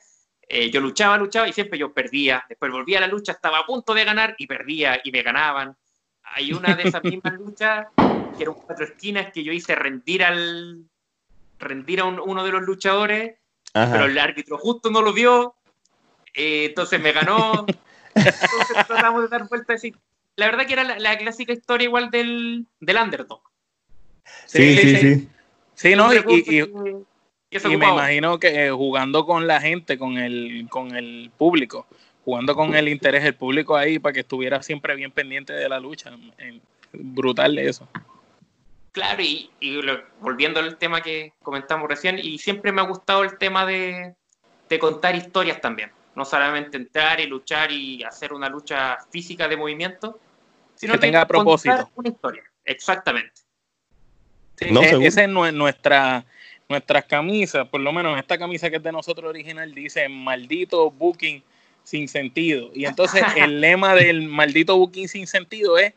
[0.49, 2.45] eh, yo luchaba, luchaba y siempre yo perdía.
[2.47, 5.75] Después volvía a la lucha, estaba a punto de ganar y perdía y me ganaban.
[6.23, 7.87] Hay una de esas mismas luchas
[8.35, 10.85] que era un cuatro esquinas que yo hice rendir al
[11.59, 13.35] rendir a uno de los luchadores,
[13.73, 15.55] pero el árbitro justo no lo vio,
[16.33, 17.65] eh, entonces me ganó.
[18.17, 19.93] entonces tratamos de dar vuelta así.
[20.35, 23.41] La verdad que era la, clásica historia igual del, del underdog.
[24.45, 25.29] Sí, sí, sí.
[25.73, 30.95] Sí, no, y, y, me imagino que eh, jugando con la gente, con el, con
[30.95, 31.85] el público,
[32.25, 35.79] jugando con el interés del público ahí para que estuviera siempre bien pendiente de la
[35.79, 36.11] lucha.
[36.91, 37.87] brutal eso.
[38.91, 39.51] Claro, y,
[40.19, 44.15] volviendo al tema que comentamos recién, y siempre me ha gustado el tema de,
[44.79, 45.91] contar historias también.
[46.17, 50.19] No solamente entrar y luchar y hacer una lucha física de movimiento,
[50.73, 51.91] sino que, tenga propósito.
[51.93, 52.43] una historia.
[52.65, 53.41] Exactamente.
[54.59, 56.25] E, esa es nuestra,
[56.67, 61.43] nuestras camisas, por lo menos esta camisa que es de nosotros original, dice maldito booking
[61.83, 62.71] sin sentido.
[62.73, 65.93] Y entonces el lema del maldito booking sin sentido es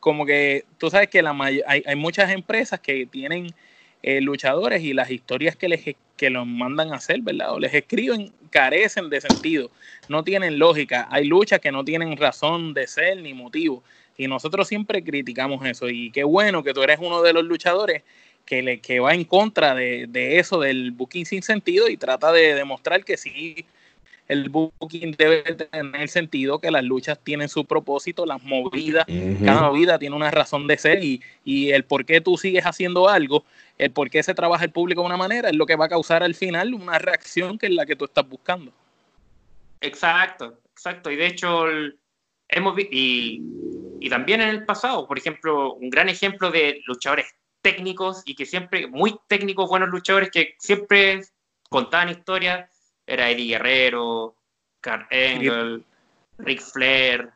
[0.00, 3.54] como que tú sabes que la hay, hay muchas empresas que tienen
[4.02, 7.54] eh, luchadores y las historias que les que los mandan a hacer, ¿verdad?
[7.54, 9.70] O les escriben carecen de sentido,
[10.08, 11.08] no tienen lógica.
[11.10, 13.82] Hay luchas que no tienen razón de ser ni motivo.
[14.16, 15.88] Y nosotros siempre criticamos eso.
[15.88, 18.02] Y qué bueno que tú eres uno de los luchadores
[18.44, 22.30] que, le, que va en contra de, de eso del booking sin sentido y trata
[22.30, 23.64] de demostrar que sí
[24.28, 29.04] el booking debe tener sentido, que las luchas tienen su propósito, las movidas,
[29.44, 33.08] cada movida tiene una razón de ser y, y, el por qué tú sigues haciendo
[33.08, 33.44] algo,
[33.78, 35.88] el por qué se trabaja el público de una manera, es lo que va a
[35.88, 38.72] causar al final una reacción que es la que tú estás buscando.
[39.80, 41.10] Exacto, exacto.
[41.10, 41.66] Y de hecho,
[42.48, 43.42] hemos y,
[44.00, 47.26] y también en el pasado, por ejemplo, un gran ejemplo de luchadores
[47.60, 51.22] técnicos y que siempre, muy técnicos, buenos luchadores que siempre
[51.68, 52.71] contaban historias
[53.06, 54.34] era Eddie Guerrero,
[54.80, 55.84] Carl Engel,
[56.38, 57.30] Ric Flair,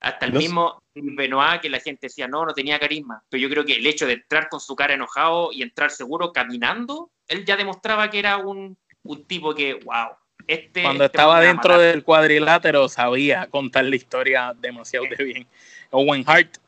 [0.00, 3.22] hasta el mismo Benoit, que la gente decía, no, no tenía carisma.
[3.28, 6.32] Pero yo creo que el hecho de entrar con su cara enojado y entrar seguro
[6.32, 10.10] caminando, él ya demostraba que era un, un tipo que, wow.
[10.46, 15.46] Este, Cuando este estaba dentro del cuadrilátero sabía contar la historia demasiado de bien.
[15.90, 16.58] Owen Hart,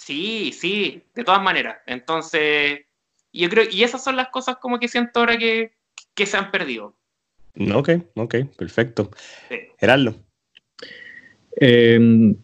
[0.00, 1.78] Sí, sí, de todas maneras.
[1.86, 2.80] Entonces,
[3.32, 5.72] yo creo, y esas son las cosas como que siento ahora que,
[6.20, 6.94] que se han perdido.
[7.74, 9.10] Ok, ok, perfecto.
[9.48, 9.56] Sí.
[9.78, 10.14] Gerardo.
[11.58, 11.98] Eh,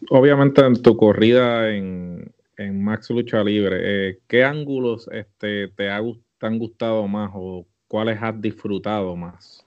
[0.09, 6.01] obviamente en tu corrida en, en Max Lucha Libre, eh, ¿qué ángulos este, te, ha,
[6.39, 9.63] te han gustado más o cuáles has disfrutado más?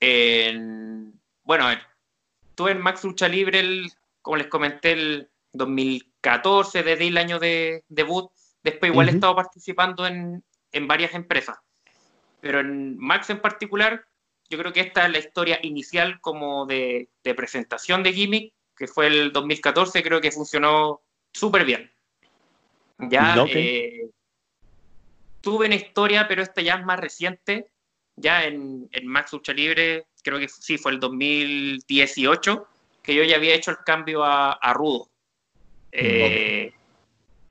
[0.00, 1.64] En- bueno,
[2.50, 7.84] estuve en Max Lucha Libre, el- como les comenté, el 2014, desde el año de
[7.88, 8.30] debut.
[8.62, 11.56] Después igual he estado participando en, en varias empresas.
[12.40, 14.06] Pero en Max en particular,
[14.48, 18.86] yo creo que esta es la historia inicial como de, de presentación de Gimmick, que
[18.86, 21.90] fue el 2014, creo que funcionó súper bien.
[22.98, 23.50] Ya Ok.
[23.52, 24.10] eh,
[25.40, 27.68] tuve una historia, pero esta ya es más reciente,
[28.16, 32.66] ya en, en Max Lucha Libre, creo que sí, fue el 2018,
[33.02, 35.08] que yo ya había hecho el cambio a, a Rudo.
[35.92, 36.72] Eh,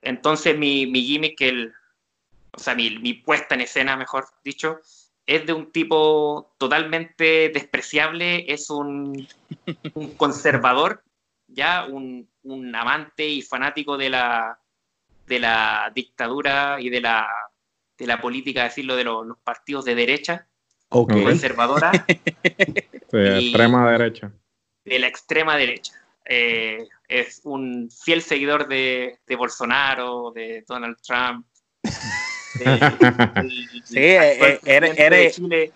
[0.02, 1.72] Entonces mi, mi gimmick, el,
[2.58, 4.80] o sea, mi, mi puesta en escena, mejor dicho,
[5.24, 9.28] es de un tipo totalmente despreciable, es un,
[9.94, 11.04] un conservador,
[11.46, 14.58] ya un, un amante y fanático de la,
[15.26, 17.28] de la dictadura y de la,
[17.96, 20.46] de la política, decirlo, de los, los partidos de derecha,
[20.90, 21.12] Ok.
[21.12, 21.22] Ok.
[21.22, 21.92] conservadora,
[23.12, 24.32] De extrema derecha.
[24.84, 25.92] de la extrema derecha.
[26.24, 31.46] Eh, es un fiel seguidor de, de Bolsonaro, de Donald Trump.
[33.84, 35.72] Sí, eh, actual eh, eres- eres-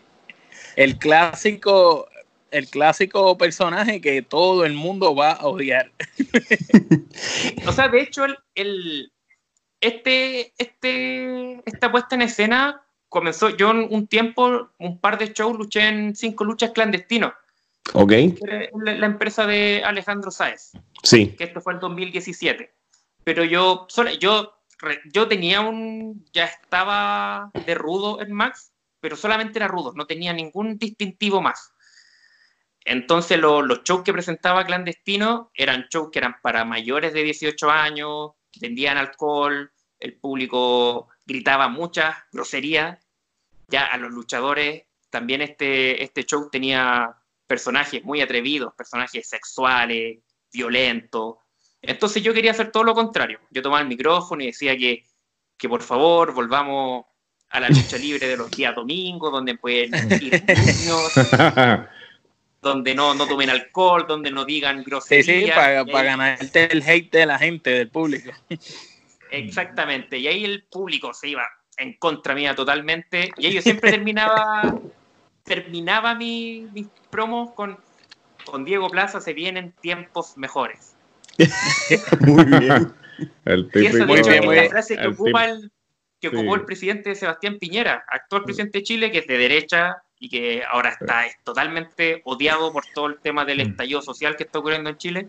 [0.77, 2.09] el clásico,
[2.51, 5.91] el clásico personaje que todo el mundo va a odiar.
[7.67, 9.13] O sea, de hecho, el, el-
[9.81, 13.51] este, este, esta puesta en escena comenzó.
[13.51, 17.33] Yo un tiempo, un par de shows, luché en cinco luchas clandestinos,
[17.95, 18.13] Ok.
[18.85, 20.73] la, la empresa de Alejandro Sáez.
[21.03, 21.29] Sí.
[21.37, 22.71] que esto fue el 2017.
[23.25, 24.55] Pero yo, solo- yo,
[25.13, 30.33] yo tenía un, ya estaba de rudo en Max, pero solamente era rudo, no tenía
[30.33, 31.73] ningún distintivo más.
[32.85, 37.71] Entonces lo- los shows que presentaba clandestino eran shows que eran para mayores de 18
[37.71, 42.99] años, vendían alcohol, el público gritaba muchas groserías.
[43.69, 47.15] Ya a los luchadores también este, este show tenía
[47.47, 50.19] personajes muy atrevidos, personajes sexuales,
[50.53, 51.39] violento.
[51.83, 53.41] Entonces yo quería hacer todo lo contrario.
[53.51, 55.05] Yo tomaba el micrófono y decía que,
[55.59, 57.05] que por favor volvamos
[57.51, 61.13] a la lucha libre de los días domingos, donde pueden ir niños,
[62.63, 65.45] donde no, no tomen alcohol, donde no digan Sí, groserías.
[65.45, 68.31] sí, para, Y ahí- para ganarte el hate de la gente, del público.
[69.31, 70.19] Exactamente.
[70.19, 73.35] Y ahí el público se iba en contra mía totalmente.
[73.39, 74.75] Y yo siempre terminaba,
[75.45, 77.79] terminaba mi- mis promos con,
[78.45, 80.92] con Diego Plaza se vienen tiempos mejores.
[82.21, 82.93] Muy bien.
[83.45, 85.71] El Y eso típico, de hecho bien, es la frase que el ocupa el
[86.21, 86.37] que Sí.
[86.37, 90.63] ocupó el presidente Sebastián Piñera, actual presidente de Chile, que es de derecha y que
[90.71, 93.71] ahora está es totalmente odiado por todo el tema del Mm.
[93.71, 95.29] estallido social que está ocurriendo en Chile.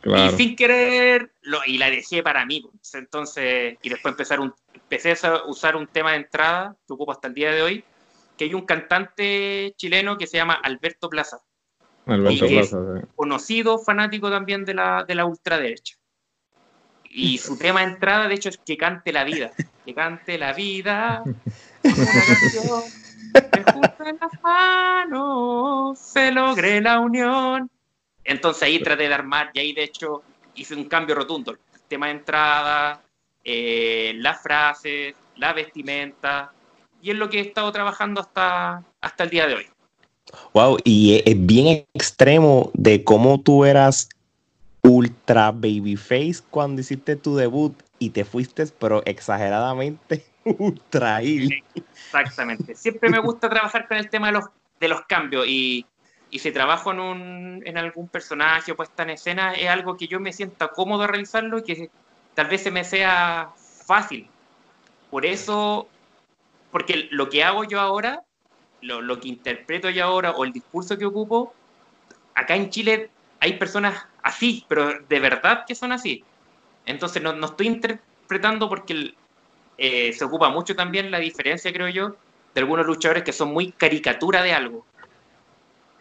[0.00, 0.32] Claro.
[0.32, 2.62] Y sin querer, lo, y la dejé para mí.
[2.62, 2.94] pues.
[2.94, 7.26] Entonces, y después empezar un, empecé a usar un tema de entrada que ocupo hasta
[7.28, 7.84] el día de hoy,
[8.38, 11.38] que hay un cantante chileno que se llama Alberto Plaza,
[12.06, 13.06] Alberto y que- Plaza, sí.
[13.16, 15.96] conocido, fanático también de la, de la ultraderecha.
[17.10, 19.50] Y su tema de entrada, de hecho, es que cante la vida.
[19.84, 21.22] Que cante la vida.
[23.32, 27.70] Las manos se logre la unión.
[28.24, 30.22] Entonces ahí traté de armar y ahí de hecho
[30.54, 31.52] hice un cambio rotundo.
[31.52, 33.02] El tema de entrada,
[33.44, 36.52] eh, las frases, la vestimenta.
[37.02, 39.66] Y es lo que he estado trabajando hasta, hasta el día de hoy.
[40.52, 44.08] Wow, y es, es bien extremo de cómo tú eras
[44.82, 51.62] ultra babyface cuando hiciste tu debut y te fuiste, pero exageradamente ultra heel.
[51.74, 52.74] Exactamente.
[52.74, 54.44] Siempre me gusta trabajar con el tema de los,
[54.80, 55.86] de los cambios y,
[56.30, 60.08] y si trabajo en, un, en algún personaje o puesta en escena es algo que
[60.08, 61.90] yo me sienta cómodo realizarlo y que
[62.34, 63.50] tal vez se me sea
[63.86, 64.28] fácil.
[65.10, 65.88] Por eso,
[66.70, 68.22] porque lo que hago yo ahora,
[68.82, 71.56] lo, lo que interpreto yo ahora o el discurso que ocupo,
[72.34, 76.26] acá en Chile hay personas así, pero de verdad que son así.
[76.84, 79.18] Entonces no, no estoy interpretando porque el-
[79.76, 82.18] eh, se ocupa mucho también la diferencia, creo yo,
[82.54, 84.86] de algunos luchadores que son muy caricatura de algo.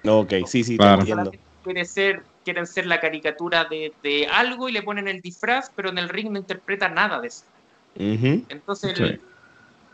[0.05, 0.97] Ok, sí, sí, Claro.
[0.97, 1.31] te entiendo.
[1.31, 5.71] Solamente quiere ser, quieren ser la caricatura de, de, algo y le ponen el disfraz,
[5.75, 7.45] pero en el ring no interpreta nada de eso.
[7.95, 9.19] Entonces,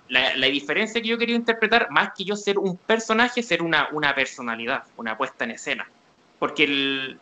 [0.07, 3.89] la, la, diferencia que yo quería interpretar, más que yo ser un personaje, ser una,
[3.91, 5.89] una personalidad, una puesta en escena.
[6.39, 7.19] Porque el,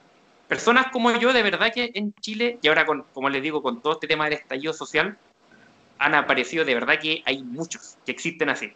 [0.48, 3.82] personas como yo, de verdad que en Chile, y ahora, con, como les digo, con
[3.82, 5.18] todo este tema del estallido social,
[5.98, 8.72] han aparecido de verdad que hay muchos que existen así.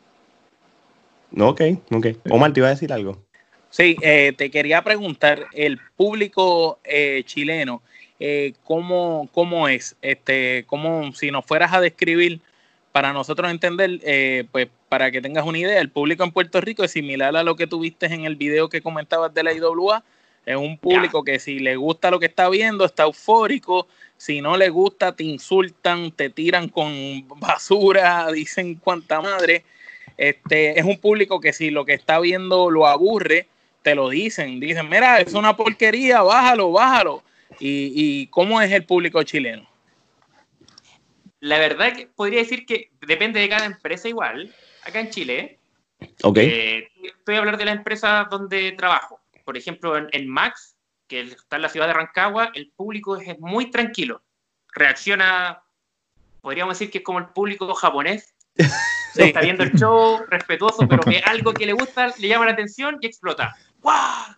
[1.38, 2.08] Ok, ok.
[2.30, 3.22] Omar, ¿te iba a decir algo?
[3.70, 7.82] Sí, eh, te quería preguntar, el público eh, chileno,
[8.20, 9.96] eh, ¿cómo, ¿cómo, es?
[10.02, 12.40] Este, ¿cómo, si nos fueras a describir,
[12.98, 16.84] para nosotros entender, eh, pues para que tengas una idea, el público en Puerto Rico
[16.84, 20.04] es similar a lo que tuviste en el video que comentabas de la IWA,
[20.48, 23.88] es un público que si le gusta lo que está viendo, está eufórico,
[24.18, 26.92] si no le gusta, te insultan, te tiran con
[27.40, 29.64] basura, dicen cuánta madre.
[30.18, 33.46] Este, es un público que si lo que está viendo lo aburre,
[33.84, 37.22] te lo dicen, dicen, mira, es una porquería, bájalo, bájalo.
[37.60, 39.67] ¿Y, cómo es el público chileno?
[41.48, 44.54] La verdad que podría decir que depende de cada empresa igual.
[44.84, 45.60] Acá en Chile,
[46.22, 46.50] okay.
[46.50, 46.92] Eh,
[47.26, 49.22] voy a hablar de la empresa donde trabajo.
[49.46, 50.76] Por ejemplo, en, Max,
[51.08, 54.24] que está en la ciudad de Rancagua, el público es, muy tranquilo.
[54.74, 55.64] Reacciona,
[56.42, 58.36] podríamos decir que es como el público japonés.
[59.16, 62.98] Está viendo el show, respetuoso, pero que algo que le gusta le llama la atención
[63.02, 63.56] y explota.
[63.80, 64.36] ¡Guau!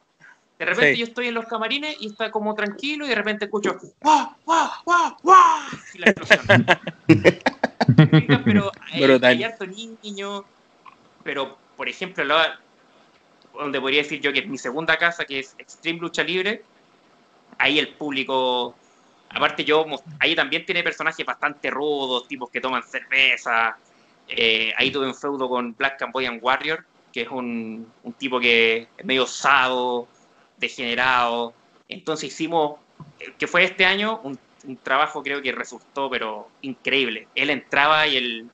[0.60, 3.78] De repente yo estoy en los camarines y está como tranquilo y de repente escucho
[4.01, 4.36] ¡Guau!
[4.45, 4.70] ¡Guau!
[4.84, 5.18] ¡Guau!
[5.24, 5.62] ¡Guau!
[5.93, 6.66] Y la explosión.
[8.43, 10.43] pero hay, hay harto niño,
[11.24, 12.26] pero por ejemplo,
[13.53, 16.62] donde podría decir yo que es mi segunda casa, que es Extreme Lucha Libre,
[17.57, 18.76] ahí el público,
[19.30, 19.86] aparte yo,
[20.20, 23.78] ahí también tiene personajes bastante rudos, tipos que toman cerveza,
[24.28, 26.84] eh, ahí tuve un feudo con Black Cambodian Warrior,
[27.14, 30.10] que es un, un tipo que es medio osado,
[30.60, 31.53] degenerado.
[31.88, 32.80] Entonces hicimos,
[33.38, 34.39] que fue este año, un,
[34.84, 37.28] trabajo creo que resultó, pero increíble.
[37.36, 38.51] Él entraba y el,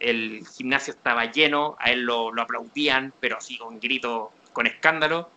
[0.00, 5.30] el gimnasio estaba lleno, a él lo, lo aplaudían, pero así con grito, con escándalo.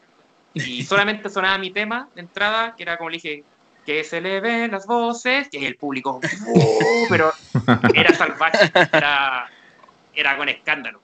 [0.54, 3.44] Y solamente sonaba mi tema de entrada, que era como le dije,
[3.86, 7.06] que se le ven las voces, y el público, ¡uh!
[7.10, 7.34] pero
[7.94, 9.50] era salvaje, era,
[10.14, 11.02] era con escándalo.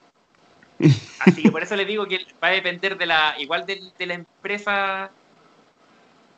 [1.20, 4.14] Así que por eso les digo que va a depender de la, igual de, la
[4.14, 5.10] empresa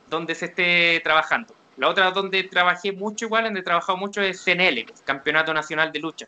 [0.08, 1.54] donde se esté trabajando.
[1.76, 6.00] La otra donde trabajé mucho igual, donde he trabajado mucho es CNL, Campeonato Nacional de
[6.00, 6.26] Lucha.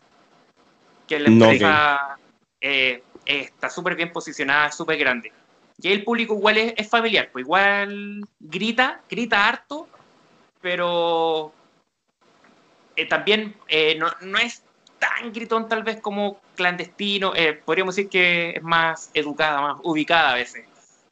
[1.09, 2.19] Que la empresa
[2.61, 5.33] eh, está súper bien posicionada, súper grande.
[5.83, 9.89] Y el público igual es, familiar, pues igual grita, grita harto,
[10.61, 11.53] pero
[12.95, 14.63] eh, también eh, no, no es
[15.01, 20.33] tan gritón tal vez como clandestino, eh, podríamos decir que es más educada, más ubicada
[20.33, 20.67] a veces,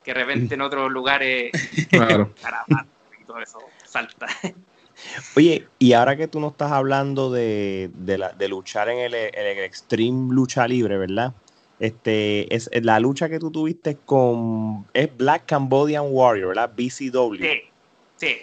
[0.04, 1.50] que de repente en otros lugares,
[1.90, 2.32] claro.
[3.20, 4.26] y todo eso salta.
[5.36, 10.66] Oye, y ahora que tú no estás hablando de, de, luchar en el, Extreme Lucha
[10.66, 11.32] Libre, ¿verdad?
[11.78, 16.72] Este, es la lucha que tú tuviste con, es Black Cambodian Warrior, ¿verdad?
[16.76, 17.36] BCW.
[17.36, 17.60] Sí,
[18.16, 18.36] sí.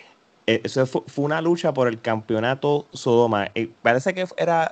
[0.47, 3.49] Eh, eso fue, una lucha por el campeonato Sodoma.
[3.55, 4.71] Eh, parece que era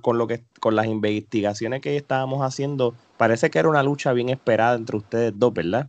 [0.00, 4.28] con, lo que, con las investigaciones que estábamos haciendo, parece que era una lucha bien
[4.28, 5.88] esperada entre ustedes dos, ¿verdad?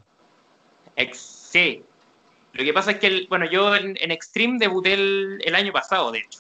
[1.14, 1.84] Sí.
[2.54, 6.40] Lo que pasa es que, bueno, yo en, Extreme debuté el, año pasado, de hecho.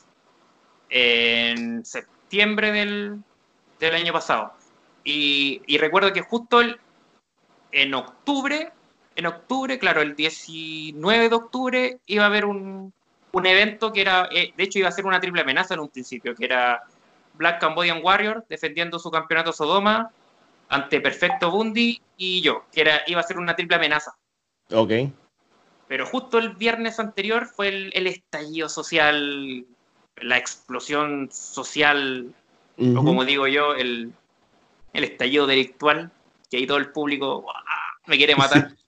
[0.89, 3.23] En septiembre del,
[3.93, 4.53] año pasado.
[5.03, 6.61] Y, recuerdo que justo
[7.71, 8.71] en octubre,
[9.15, 12.91] en octubre, claro, el 19 de octubre iba a haber un,
[13.33, 15.89] un evento que era, eh, de hecho iba a ser una triple amenaza en un
[15.89, 16.81] principio, que era
[17.37, 20.11] Black Cambodian Warrior defendiendo su campeonato Sodoma
[20.69, 24.15] ante Perfecto Bundy y yo, que era, iba a ser una triple amenaza.
[24.71, 24.91] Ok.
[25.87, 29.65] Pero justo el viernes anterior fue el, estallido social,
[30.15, 32.33] la explosión social,
[32.77, 34.11] o como digo yo, el,
[34.93, 36.11] estallido delictual,
[36.49, 37.45] que ahí todo el público
[38.07, 38.71] me quiere matar.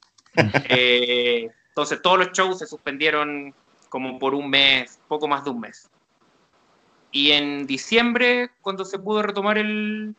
[0.69, 3.55] Eh, entonces todos los shows se suspendieron
[3.89, 5.89] como por un mes, poco más de un mes.
[7.11, 10.15] Y en diciembre, cuando se pudo retomar el,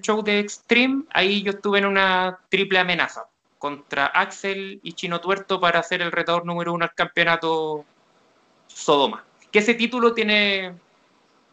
[0.00, 3.26] show de Extreme, ahí yo estuve en una triple amenaza
[3.58, 7.84] contra Axel y Chino Tuerto para hacer el retador número uno al campeonato
[8.66, 9.24] Sodoma.
[9.50, 10.74] Que ese título tiene,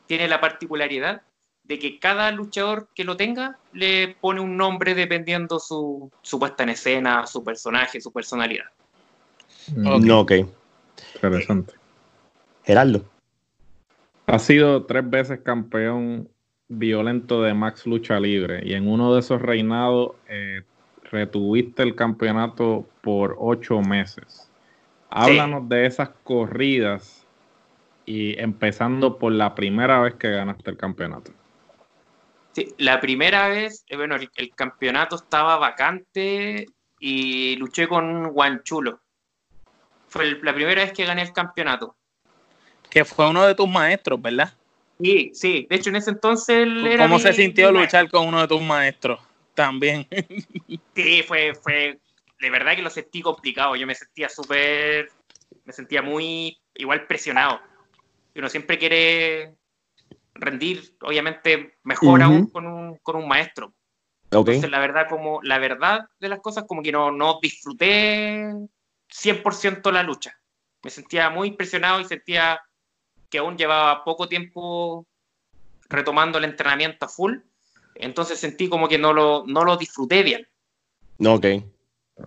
[0.08, 1.22] tiene la particularidad
[1.64, 6.64] de que cada luchador que lo tenga le pone un nombre dependiendo su, su puesta
[6.64, 8.66] en escena, su personaje, su personalidad.
[9.76, 10.32] Mm, ok.
[11.16, 11.74] Interesante.
[12.64, 13.04] Gerardo.
[14.30, 16.30] Ha sido tres veces campeón
[16.68, 20.62] violento de Max Lucha Libre y en uno de esos reinados eh,
[21.10, 24.52] retuviste el campeonato por ocho meses.
[25.10, 27.26] Háblanos de esas corridas
[28.06, 31.32] y empezando por la primera vez que ganaste el campeonato.
[32.52, 36.68] Sí, la primera vez, eh, bueno, el, campeonato estaba vacante
[37.00, 39.02] y luché con Guanchulo.
[40.08, 41.96] Fue la primera vez que gané el campeonato.
[42.90, 44.54] Que fue uno de tus maestros, ¿verdad?
[45.02, 45.68] Sí, sí.
[45.70, 46.68] De hecho, en ese entonces
[46.98, 49.20] ¿Cómo se sintió luchar con uno de tus maestros?
[49.54, 50.08] También.
[50.96, 52.00] sí, fue, fue.
[52.40, 53.76] De verdad que lo sentí complicado.
[53.76, 55.10] Yo me sentía súper.
[55.66, 56.58] Me sentía muy.
[56.76, 57.60] Igual presionado.
[58.36, 59.56] Uno siempre quiere
[60.34, 63.74] rendir, obviamente, mejor aún con un, con un maestro.
[64.32, 68.54] Entonces, la verdad, como, la verdad de las cosas, como que no, no disfruté
[69.10, 70.40] 100% la lucha.
[70.84, 72.62] Me sentía muy impresionado y sentía
[73.30, 75.06] que aún llevaba poco tiempo
[75.90, 77.38] retomando el entrenamiento a full,
[77.96, 80.48] entonces sentí como que no lo, no lo disfruté bien.
[81.26, 81.46] Ok.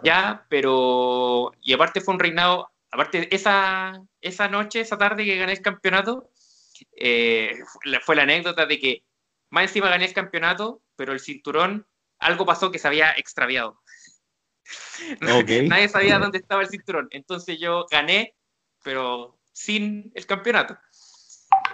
[0.02, 1.52] Ya, pero.
[1.62, 2.70] Y aparte fue un reinado.
[2.90, 6.30] Aparte, esa, esa noche, esa tarde que gané el campeonato,
[6.96, 7.58] eh,
[8.02, 9.04] fue la anécdota de que
[9.50, 11.86] más encima gané el campeonato, pero el cinturón,
[12.18, 13.80] algo pasó que se había extraviado.
[15.20, 17.08] Nadie sabía dónde estaba el cinturón.
[17.10, 18.34] Entonces yo gané,
[18.82, 20.78] pero sin el campeonato.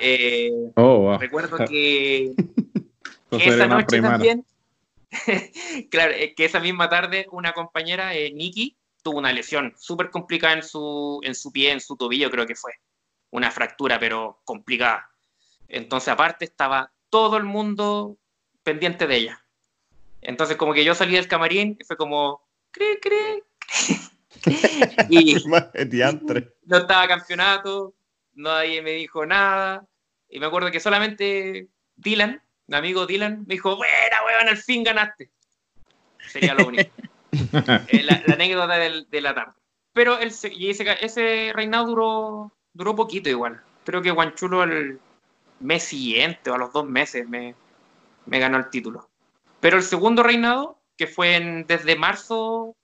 [0.01, 2.33] Eh, oh, recuerdo que,
[3.31, 4.45] esa noche también,
[5.91, 10.55] claro, eh, que esa misma tarde una compañera, eh, Nikki, tuvo una lesión súper complicada
[10.55, 12.73] en su, en su pie, en su tobillo creo que fue.
[13.31, 15.11] Una fractura, pero complicada.
[15.69, 18.17] Entonces aparte estaba todo el mundo
[18.63, 19.45] pendiente de ella.
[20.21, 23.45] Entonces como que yo salí del camarín y fue como, cree, cree.
[25.11, 25.37] y
[26.67, 27.95] no estaba campeonato,
[28.39, 29.87] nadie me dijo nada.
[30.29, 34.85] Y me acuerdo que solamente Dylan, mi amigo Dylan, me dijo, buena, weón, al fin
[34.85, 35.31] ganaste.
[36.29, 36.91] Sería lo único.
[37.31, 39.53] Eh, la, anécdota de la tarde.
[39.93, 43.61] Pero el, y ese, ese, reinado duró, duró poquito igual.
[43.85, 44.99] Creo que Guanchulo el
[45.61, 47.55] mes siguiente o a los dos meses me,
[48.27, 49.09] me ganó el título.
[49.61, 52.77] Pero el segundo reinado, que fue en, desde marzo,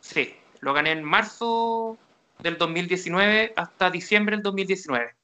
[0.00, 1.98] sí, lo gané en marzo
[2.42, 5.14] del 2019 hasta diciembre del 2019.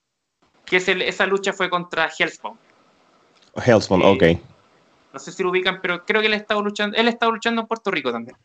[0.65, 2.59] Que es esa lucha fue contra Hellspawn.
[3.57, 4.25] Hellspawn, ok.
[5.13, 7.67] No sé si lo ubican, pero creo que él estaba luchando, él estaba luchando en
[7.67, 8.37] Puerto Rico también.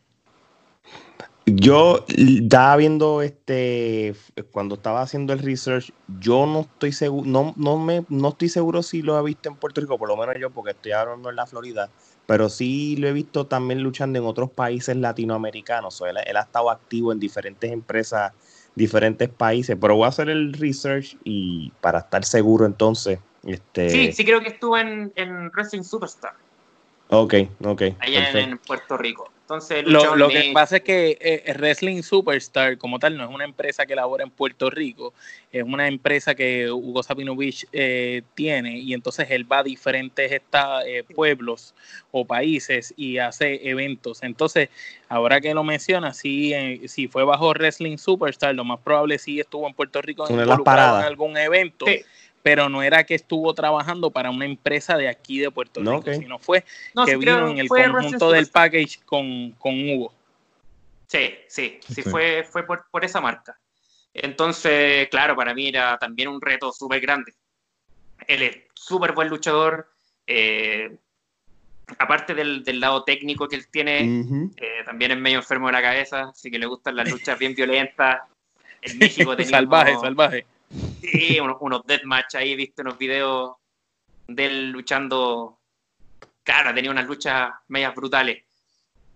[1.46, 4.14] Yo estaba viendo este
[4.50, 8.82] cuando estaba haciendo el research, yo no estoy seguro, no, no me no estoy seguro
[8.82, 11.36] si lo he visto en Puerto Rico, por lo menos yo, porque estoy hablando en
[11.36, 11.90] la Florida,
[12.24, 16.02] pero sí lo he visto también luchando en otros países latinoamericanos.
[16.08, 18.32] él, ha estado activo en diferentes empresas,
[18.74, 23.18] diferentes países, pero voy a hacer el research y para estar seguro entonces.
[23.44, 23.90] Este...
[23.90, 26.32] Sí, sí creo que estuvo en, en Wrestling Superstar.
[27.08, 27.82] Ok, ok.
[28.00, 29.33] Allá en Puerto Rico.
[29.44, 33.84] Entonces, lo, que pasa es que eh, Wrestling Superstar, como tal, no es una empresa
[33.84, 35.12] que elabora en Puerto Rico,
[35.52, 41.04] es una empresa que Hugo Sabinovich eh, tiene y entonces él va a diferentes eh,
[41.14, 41.74] pueblos
[42.10, 44.22] o países y hace eventos.
[44.22, 44.70] Entonces,
[45.10, 46.54] ahora que lo menciona, si,
[46.88, 50.68] si fue bajo Wrestling Superstar, lo más probable sí estuvo en Puerto Rico en, en
[50.68, 51.84] algún evento
[52.44, 56.38] pero no era que estuvo trabajando para una empresa de aquí de Puerto Rico, sino
[56.38, 56.62] fue
[57.06, 60.12] que vino en el conjunto del package con, con, Hugo.
[61.06, 63.58] Sí, sí, sí, fue, fue por, por, esa marca.
[64.12, 67.32] Entonces, claro, para mí era también un reto súper grande.
[68.28, 69.90] Él es súper buen luchador.
[70.26, 70.98] Eh,
[71.96, 75.82] aparte del, del, lado técnico que él tiene, eh, también es medio enfermo de la
[75.82, 78.20] cabeza, así que le gustan las luchas bien violentas.
[78.82, 80.46] En México tenía salvaje, salvaje.
[81.00, 83.56] Sí, unos, unos deathmatch ahí, viste unos videos
[84.26, 85.60] de él luchando.
[86.42, 88.44] Claro, tenía unas luchas medias brutales.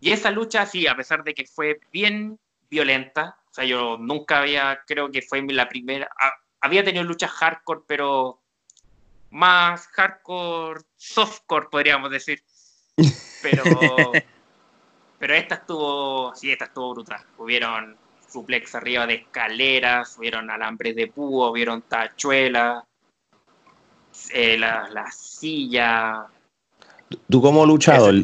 [0.00, 2.38] Y esa lucha, sí, a pesar de que fue bien
[2.70, 6.08] violenta, o sea, yo nunca había, creo que fue la primera,
[6.60, 8.42] había tenido luchas hardcore, pero
[9.30, 12.42] más hardcore, softcore, podríamos decir.
[13.42, 13.64] Pero,
[15.18, 17.24] pero esta estuvo, sí, esta estuvo brutal.
[17.38, 17.98] Hubieron
[18.30, 22.84] suplex arriba de escaleras, vieron alambres de púo, vieron tachuelas,
[24.32, 26.26] eh, la, silla.
[27.30, 28.14] Tú como luchador,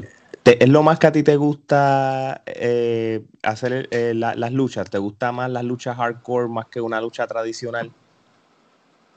[0.44, 4.90] ¿es lo más que a ti te gusta eh, hacer eh, las luchas?
[4.90, 7.90] ¿Te gusta más las luchas hardcore más que una lucha tradicional?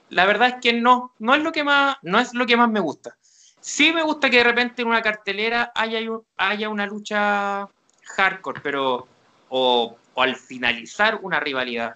[0.09, 2.69] La verdad es que no, no es lo que más, no es lo que más
[2.69, 3.17] me gusta.
[3.59, 5.99] Sí me gusta que de repente en una cartelera haya,
[6.37, 7.67] haya una lucha
[8.15, 9.07] hardcore, pero
[9.49, 11.95] o o al finalizar una rivalidad.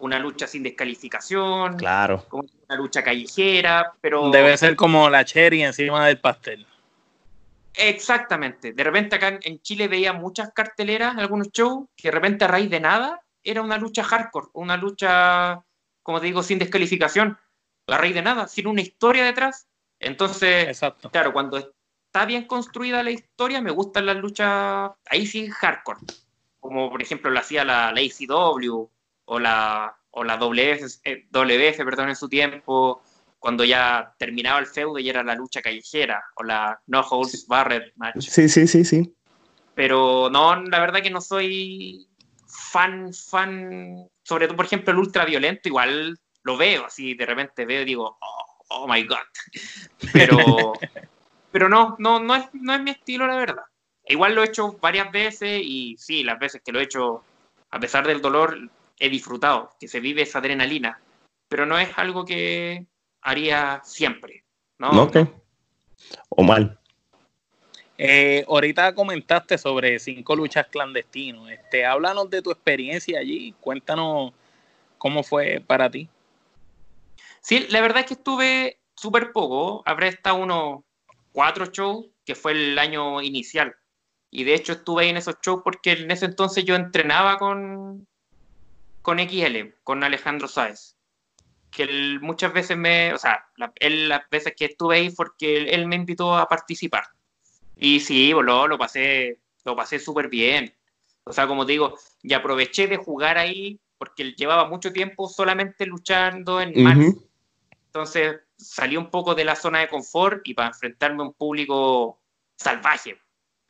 [0.00, 1.76] Una lucha sin descalificación.
[1.76, 2.24] Claro.
[2.28, 4.30] Como una lucha callejera, pero.
[4.30, 6.66] Debe ser como la cherry encima del pastel.
[7.72, 8.72] Exactamente.
[8.72, 12.68] De repente acá en Chile veía muchas carteleras, algunos shows, que de repente a raíz
[12.68, 15.62] de nada era una lucha hardcore, una lucha,
[16.02, 17.38] como te digo, sin descalificación,
[17.86, 19.68] a raíz de nada, sin una historia detrás.
[20.00, 21.10] Entonces, Exacto.
[21.10, 26.00] claro, cuando está bien construida la historia, me gustan las luchas, ahí sí, hardcore.
[26.60, 28.88] Como por ejemplo lo hacía la, la ACW
[29.26, 33.02] o la, o la WF, eh, WF, perdón, en su tiempo,
[33.38, 37.92] cuando ya terminaba el feudo y era la lucha callejera, o la No Holds Barred
[37.96, 38.28] match.
[38.28, 39.14] Sí, sí, sí, sí.
[39.74, 42.08] Pero no, la verdad que no soy
[42.46, 47.82] fan, fan, sobre todo, por ejemplo, el ultraviolento, igual lo veo, así de repente veo
[47.82, 49.18] y digo, oh, oh my god.
[50.12, 50.36] Pero,
[51.52, 53.64] pero no, no, no es, no es mi estilo, la verdad.
[54.06, 57.24] Igual lo he hecho varias veces y sí, las veces que lo he hecho,
[57.70, 58.56] a pesar del dolor,
[58.98, 61.00] he disfrutado, que se vive esa adrenalina.
[61.48, 62.86] Pero no es algo que
[63.20, 64.44] haría siempre.
[64.78, 65.02] ¿no?
[65.02, 65.18] Ok.
[66.30, 66.78] O mal.
[67.98, 71.50] Eh, ahorita comentaste sobre cinco luchas clandestinos.
[71.50, 73.54] Este, háblanos de tu experiencia allí.
[73.60, 74.32] Cuéntanos
[74.98, 76.08] cómo fue para ti.
[77.40, 79.82] Sí, la verdad es que estuve súper poco.
[79.86, 80.82] Habré estado unos
[81.32, 83.74] cuatro shows, que fue el año inicial.
[84.30, 88.06] Y de hecho estuve ahí en esos shows porque en ese entonces yo entrenaba con,
[89.02, 90.96] con XL, con Alejandro Sáez.
[91.70, 95.56] Que él muchas veces me, o sea, la, él las veces que estuve ahí porque
[95.56, 97.04] él, él me invitó a participar.
[97.76, 100.74] Y sí, lo, lo pasé, lo pasé súper bien.
[101.24, 105.28] O sea, como te digo, y aproveché de jugar ahí porque él llevaba mucho tiempo
[105.28, 106.98] solamente luchando en Max.
[106.98, 107.28] Ujú.
[107.86, 112.20] Entonces salí un poco de la zona de confort y para enfrentarme a un público
[112.56, 113.18] salvaje.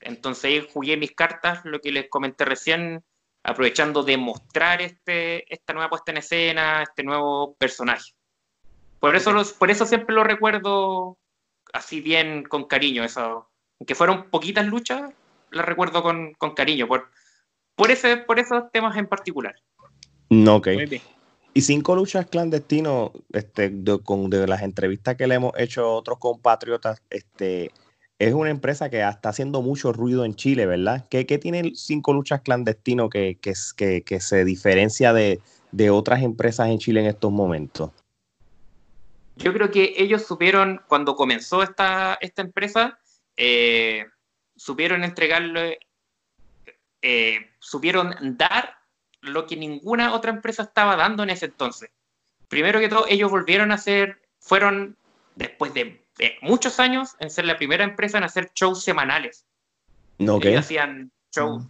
[0.07, 3.04] Entonces ahí jugué mis cartas, lo que les comenté recién,
[3.42, 8.12] aprovechando de mostrar este, esta nueva puesta en escena, este nuevo personaje.
[9.00, 11.18] Por eso, los, por eso siempre lo recuerdo
[11.72, 13.04] así bien con cariño.
[13.04, 13.48] Eso,
[13.80, 15.12] aunque fueron poquitas luchas,
[15.50, 17.11] las recuerdo con, con cariño, por,
[17.74, 19.57] por, ese, por esos temas en particular.
[20.30, 20.68] No, ok.
[20.68, 21.02] Muy bien.
[21.52, 25.94] Y cinco luchas clandestinos, este, de, con, de las entrevistas que le hemos hecho a
[25.94, 27.70] otros compatriotas, este,
[28.18, 31.06] es una empresa que está haciendo mucho ruido en Chile, ¿verdad?
[31.10, 33.38] ¿Qué, tiene cinco luchas clandestinos que,
[34.20, 35.40] se diferencia de,
[35.90, 37.90] otras empresas en Chile en estos momentos?
[39.36, 42.98] Yo creo que ellos supieron, cuando comenzó esta, empresa,
[43.36, 44.06] eh,
[44.56, 45.78] supieron entregarle,
[47.02, 48.76] eh, supieron dar
[49.20, 51.90] lo que ninguna otra empresa estaba dando en ese entonces.
[52.48, 54.96] Primero que todo, ellos volvieron a hacer, fueron
[55.34, 59.46] después de, de muchos años en ser la primera empresa en hacer shows semanales.
[60.18, 60.46] No, ok.
[60.46, 61.64] Ellos hacían shows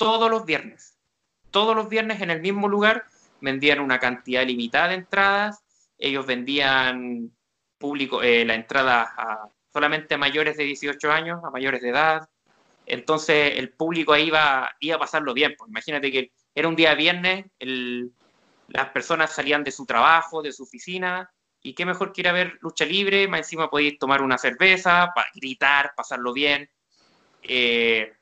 [0.00, 0.96] todos los viernes.
[1.50, 3.04] Todos los viernes en el mismo lugar
[3.42, 5.62] vendían una cantidad limitada de entradas.
[5.98, 7.30] Ellos vendían
[7.76, 12.28] público eh, la entrada a solamente a mayores de 18 años, a mayores de edad.
[12.86, 15.54] Entonces el público ahí iba, iba a pasarlo bien.
[15.58, 18.10] Pues imagínate que era un día viernes, el,
[18.68, 21.30] las personas salían de su trabajo, de su oficina,
[21.62, 25.12] y qué mejor que ir a ver lucha libre, más encima podéis tomar una cerveza,
[25.14, 26.68] pa gritar, pasarlo bien.
[27.42, 28.12] Eh,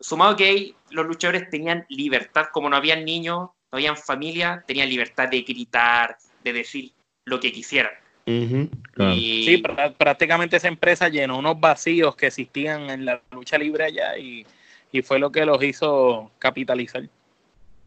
[0.00, 4.88] sumado que ahí los luchadores tenían libertad, como no habían niños, no habían familia, tenían
[4.88, 6.92] libertad de gritar, de decir
[7.24, 7.92] lo que quisieran.
[8.26, 8.68] Ujú.
[8.92, 9.14] Claro.
[9.14, 13.84] Y, Sí, prá- prácticamente esa empresa llenó unos vacíos que existían en la lucha libre
[13.84, 14.46] allá y,
[14.90, 17.08] y fue lo que los hizo capitalizar.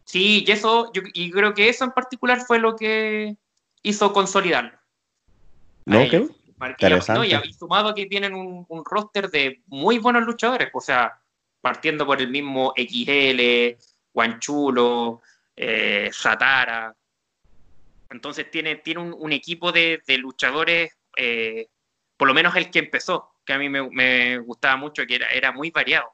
[0.04, 3.36] sí, y eso, yo, y creo que eso en particular fue lo que
[3.82, 4.79] hizo consolidarlo.
[5.90, 6.02] No,
[6.68, 7.18] Interesante.
[7.18, 10.80] no, y, y sumado a que tienen un, un roster de muy buenos luchadores, o
[10.80, 11.18] sea,
[11.60, 13.76] partiendo por el mismo XL,
[14.12, 15.22] Guanchulo,
[15.56, 16.94] eh, Satara.
[18.10, 21.68] Entonces tiene, tiene un, un equipo de, de luchadores, eh,
[22.16, 25.28] por lo menos el que empezó, que a mí me, me gustaba mucho, que era,
[25.28, 26.08] era muy variado.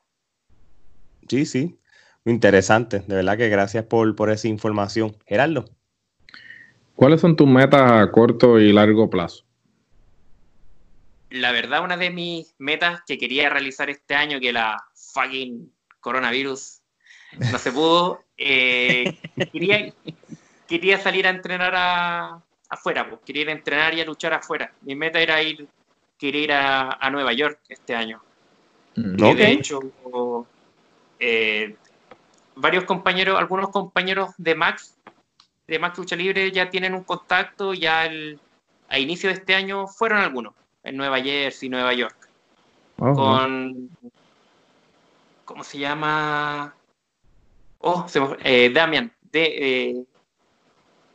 [1.29, 1.79] Sí, sí.
[2.24, 3.01] Interesante.
[3.01, 5.16] De verdad que gracias por, por esa información.
[5.27, 5.64] Gerardo.
[6.95, 9.46] ¿Cuáles son tus metas a corto y largo plazo?
[11.31, 14.77] La verdad, una de mis metas que quería realizar este año, que la
[15.12, 16.81] fucking coronavirus
[17.51, 19.18] no se pudo, eh,
[19.53, 19.93] quería,
[20.68, 24.72] quería salir a entrenar a- afuera, pues, quería ir a entrenar y a luchar afuera.
[24.83, 25.66] Mi meta era ir,
[26.18, 28.22] quería ir a, a Nueva York este año.
[28.95, 29.29] No.
[29.29, 29.37] Y Ok.
[29.39, 30.47] de hecho,
[31.18, 31.77] eh,
[32.55, 34.97] varios compañeros, algunos compañeros de Max,
[35.66, 38.39] de Max Lucha Libre, ya tienen un contacto, ya el-
[38.89, 40.55] a inicio de este año fueron algunos,
[40.87, 42.16] en Nueva Jersey, Nueva York,
[42.99, 43.91] Oh, con,
[45.45, 46.74] ¿cómo se llama?
[47.80, 50.05] Oh, se me eh, Damian, de, eh,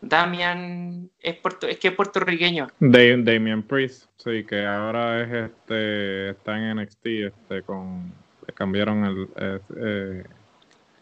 [0.02, 2.68] Damian es, puerto, es que es puertorriqueño.
[2.80, 8.14] Da- Damian Priest, sí, que ahora es este, está en NXT, este, con,
[8.46, 10.24] le cambiaron el, eh, eh,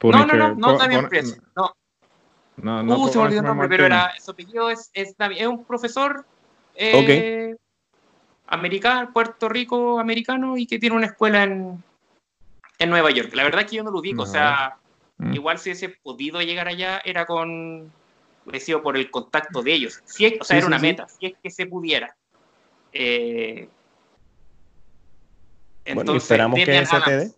[0.03, 1.73] No, no, no, no Damian Priest, no,
[2.55, 5.47] No, no uh, se me olvidó el nombre, pero era, su apellido es, es, es
[5.47, 6.25] un profesor
[6.75, 7.57] eh,
[8.49, 11.81] americano, Puerto Rico americano y que tiene una escuela en,
[12.79, 13.33] en Nueva York.
[13.33, 14.77] La verdad es que yo no lo ubico, o sea,
[15.17, 15.33] mm.
[15.33, 17.91] igual si hubiese podido llegar allá era con,
[18.59, 20.01] sido por el contacto de ellos.
[20.05, 22.15] Si o sea, era una meta, si es que se pudiera.
[22.91, 23.69] Eh,
[25.85, 27.31] entonces, bueno, esperamos que se te dé.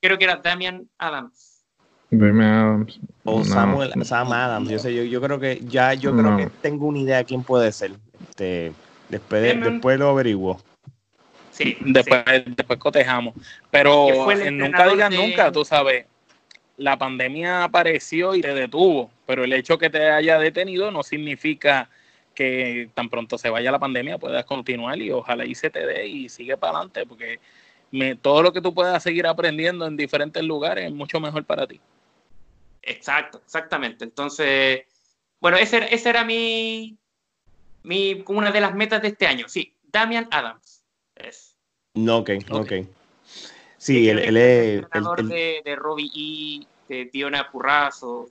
[0.00, 1.64] Creo que era Damian Adams.
[2.10, 3.00] Damian Adams.
[3.24, 4.68] O Samuel, Sam Adams.
[4.68, 7.42] Yo, sé, yo, yo, creo que ya yo creo que tengo una idea de quién
[7.42, 7.92] puede ser.
[8.28, 8.72] Este,
[9.08, 10.60] después, después lo averiguo.
[11.50, 13.34] Sí, después, después cotejamos.
[13.70, 14.06] Pero
[14.52, 16.06] nunca digas nunca, tú sabes.
[16.76, 21.90] La pandemia apareció y te detuvo, pero el hecho que te haya detenido no significa
[22.32, 26.06] que tan pronto se vaya la pandemia puedas continuar y ojalá y se te dé
[26.06, 27.40] y sigue para adelante, porque
[28.22, 31.80] todo lo que tú puedas seguir aprendiendo en diferentes lugares es mucho mejor para ti.
[32.82, 34.04] Exacto, exactamente.
[34.04, 34.82] Entonces,
[35.40, 36.96] bueno, ese, ese era mi,
[37.82, 39.48] mi, una de las metas de este año.
[39.48, 40.82] Sí, Damian Adams.
[41.14, 41.56] Es.
[41.94, 42.72] No, ok, ok.
[43.76, 44.26] Sí, él, es...
[44.92, 48.28] El, de, de Robbie E, de Diona Purrazo.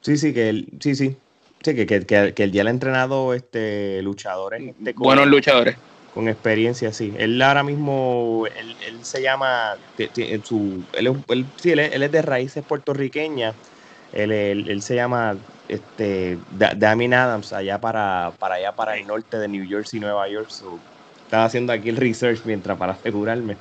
[0.00, 1.16] Sí, sí, que él, sí, sí.
[1.62, 4.62] Sí, que, que, que, que él ya le ha entrenado este, luchadores.
[4.62, 5.76] Este, Buenos luchadores
[6.14, 7.12] con experiencia, sí.
[7.16, 9.76] Él ahora mismo, él, se llama,
[10.44, 13.54] su, él, él, sí, él, es de raíces puertorriqueñas.
[14.12, 15.36] Él, él, se llama
[15.68, 16.38] este,
[16.76, 20.48] Damien Adams, allá para, para allá para el norte de New Jersey, Nueva York.
[21.24, 23.56] estaba haciendo aquí el research mientras para asegurarme.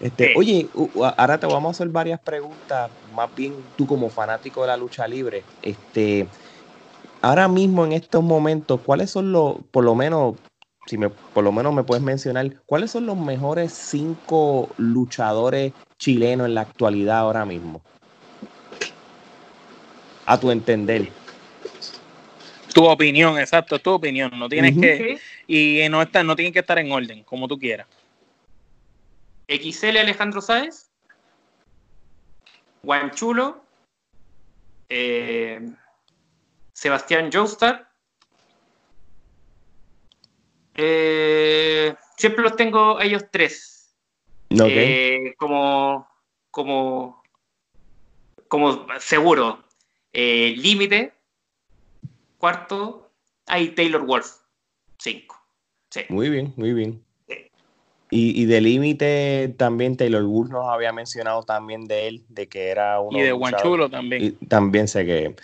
[0.00, 0.68] Este, Oye,
[1.16, 5.06] ahora te vamos a hacer varias preguntas, más bien tú como fanático de la lucha
[5.06, 5.42] libre.
[5.62, 6.26] Este,
[7.20, 10.36] ahora mismo en estos momentos, ¿cuáles son los, por lo menos,
[10.86, 16.48] si me, por lo menos me puedes mencionar, ¿cuáles son los mejores cinco luchadores chilenos
[16.48, 17.82] en la actualidad ahora mismo?
[20.26, 21.10] A tu entender.
[22.72, 24.32] Tu opinión, exacto, tu opinión.
[24.38, 25.18] No tienes que.
[25.46, 27.86] Y no, está, no tienen que estar en orden, como tú quieras.
[29.48, 30.90] XL Alejandro Sáez.
[32.82, 33.62] Guanchulo.
[34.88, 35.60] Eh,
[36.72, 37.88] Sebastián Joestar
[40.74, 43.94] eh, siempre los tengo ellos tres.
[44.50, 46.08] Eh, como,
[46.50, 47.22] como,
[48.48, 49.63] como seguro.
[50.14, 51.12] Eh, límite,
[52.38, 53.10] cuarto,
[53.46, 54.28] hay Taylor Wolf,
[54.98, 55.36] cinco.
[56.08, 57.02] Muy bien, muy bien.
[58.10, 63.00] Y, de límite también Taylor Wolf nos había mencionado también de él, de que era
[63.00, 63.18] uno.
[63.18, 64.22] Y de Guanchulo también.
[64.22, 65.34] Y también sé que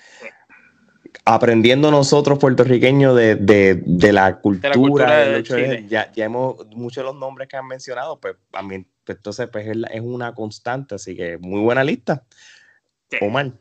[1.24, 7.56] aprendiendo nosotros puertorriqueños de, la cultura, de ya, ya, hemos, muchos de los nombres que
[7.56, 12.24] han mencionado, pues también, pues, entonces pues es, una constante, así que muy buena lista.
[13.20, 13.52] Omar.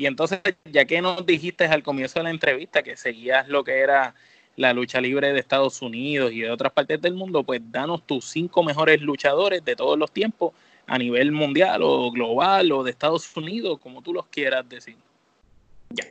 [0.00, 3.80] Y entonces, ya que nos dijiste al comienzo de la entrevista que seguías lo que
[3.80, 4.14] era
[4.56, 8.24] la lucha libre de Estados Unidos y de otras partes del mundo, pues danos tus
[8.24, 10.54] cinco mejores luchadores de todos los tiempos
[10.86, 14.96] a nivel mundial o global o de Estados Unidos, como tú los quieras decir.
[15.90, 16.06] Ya.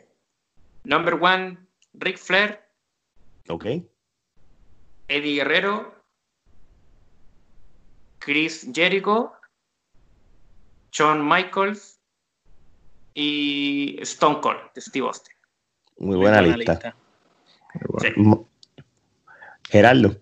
[0.84, 1.58] Number one,
[1.94, 2.62] Ric Flair.
[3.48, 3.66] Ok.
[5.08, 5.96] Eddie Guerrero.
[8.20, 9.32] Chris Jericho.
[10.92, 11.99] Shawn Michaels.
[13.22, 15.36] Y Stone Cold de Steve Austin.
[15.98, 16.96] Muy buena, lista.
[19.70, 20.16] Gerardo.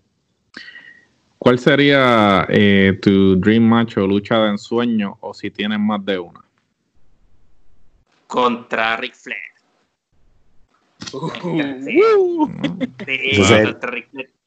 [1.38, 6.18] ¿Cuál sería eh, tu dream match o lucha de ensueño o si tienes más de
[6.18, 6.42] una?
[8.28, 9.40] contra Ric Flair.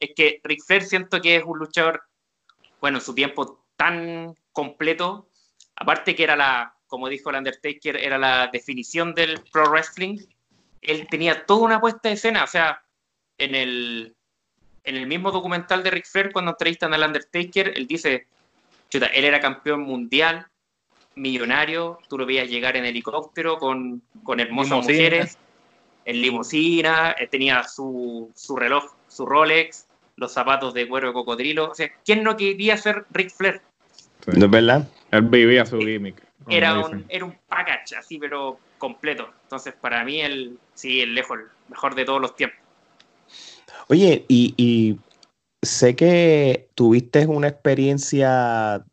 [0.00, 2.02] Es que Ric Flair siento que es un luchador,
[2.80, 5.28] bueno, en su tiempo tan completo,
[5.76, 10.18] aparte que era la, como dijo el Undertaker, era la definición del pro wrestling,
[10.82, 12.82] él tenía toda una puesta de escena, o sea,
[13.38, 14.14] en el,
[14.84, 18.26] en el mismo documental de Ric Flair, cuando entrevistan al Undertaker, él dice,
[18.90, 20.46] chuta, él era campeón mundial,
[21.14, 25.38] millonario, tú lo veías llegar en helicóptero con, con hermosas mujeres,
[26.04, 29.86] en limusina, eh, tenía su, su, reloj, su Rolex,
[30.16, 31.70] los zapatos de cuero de cocodrilo.
[31.70, 33.62] O sea, ¿quién no quería ser Ric Flair?
[34.26, 34.86] ¿No es verdad?
[35.10, 36.22] Él vivía su gimmick.
[36.48, 39.32] Era un, era un package así, pero completo.
[39.44, 42.58] Entonces, para mí, él, sí, el lejos, el mejor de todos los tiempos.
[43.88, 44.98] Oye, y, y
[45.62, 48.84] sé que tuviste una experiencia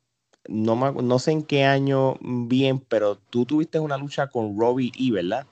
[0.50, 5.12] no, no sé en qué año bien, pero tú tuviste una lucha con Robbie E,
[5.12, 5.46] ¿verdad?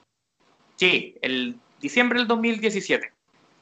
[0.76, 3.12] Sí, el diciembre del 2017.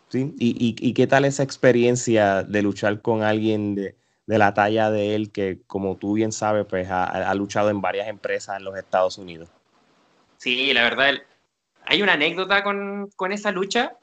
[0.09, 3.97] Sí, ¿Y, qué tal esa experiencia de luchar con alguien de,
[4.27, 8.57] la talla de él que, como tú bien sabes, pues ha, luchado en varias empresas
[8.57, 9.49] en los Estados Unidos?
[10.37, 11.15] Sí, la verdad,
[11.85, 13.97] hay una anécdota con, esa lucha.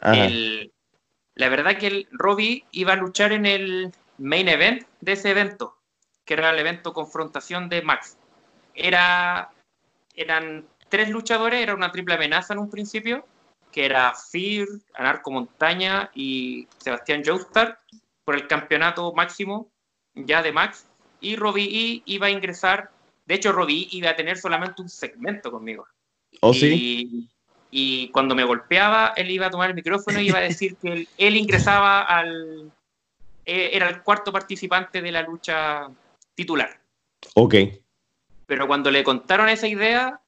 [0.00, 5.76] la verdad que el Robbie iba a luchar en el main event de ese evento,
[6.24, 8.16] que era el evento confrontación de Max.
[8.74, 9.50] Era,
[10.14, 13.26] eran tres luchadores, era una triple amenaza en un principio,
[13.70, 17.78] que era Fear, Anarco Montaña y Sebastián Joestar
[18.26, 19.70] por el campeonato máximo
[20.14, 20.86] ya de Max.
[21.20, 22.90] Y Robbie E iba a ingresar,
[23.24, 25.86] de hecho Robbie E iba a tener solamente un segmento conmigo.
[26.40, 27.28] ¿Oh, y, sí?
[27.70, 31.06] Y cuando me golpeaba, él iba a tomar el micrófono y iba a decir que
[31.16, 32.70] él, ingresaba al...
[33.44, 35.88] Eh, era el cuarto participante de la lucha
[36.34, 36.80] titular.
[37.34, 37.54] Ok.
[38.46, 40.20] Pero cuando le contaron esa idea,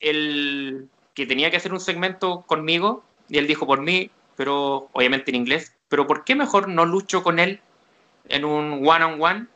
[0.00, 5.30] el que tenía que hacer un segmento conmigo, y él dijo por mí, pero obviamente
[5.30, 7.60] en inglés, pero ¿por qué mejor no lucho con él
[8.28, 9.46] en un one-on-one?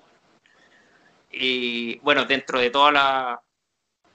[1.30, 3.43] Y bueno, dentro de toda la,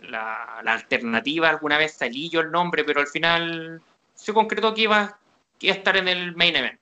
[0.01, 3.81] la, alternativa, alguna vez salí yo el nombre, pero al final
[4.13, 5.17] se concretó que iba,
[5.59, 6.79] que iba a estar en el main event.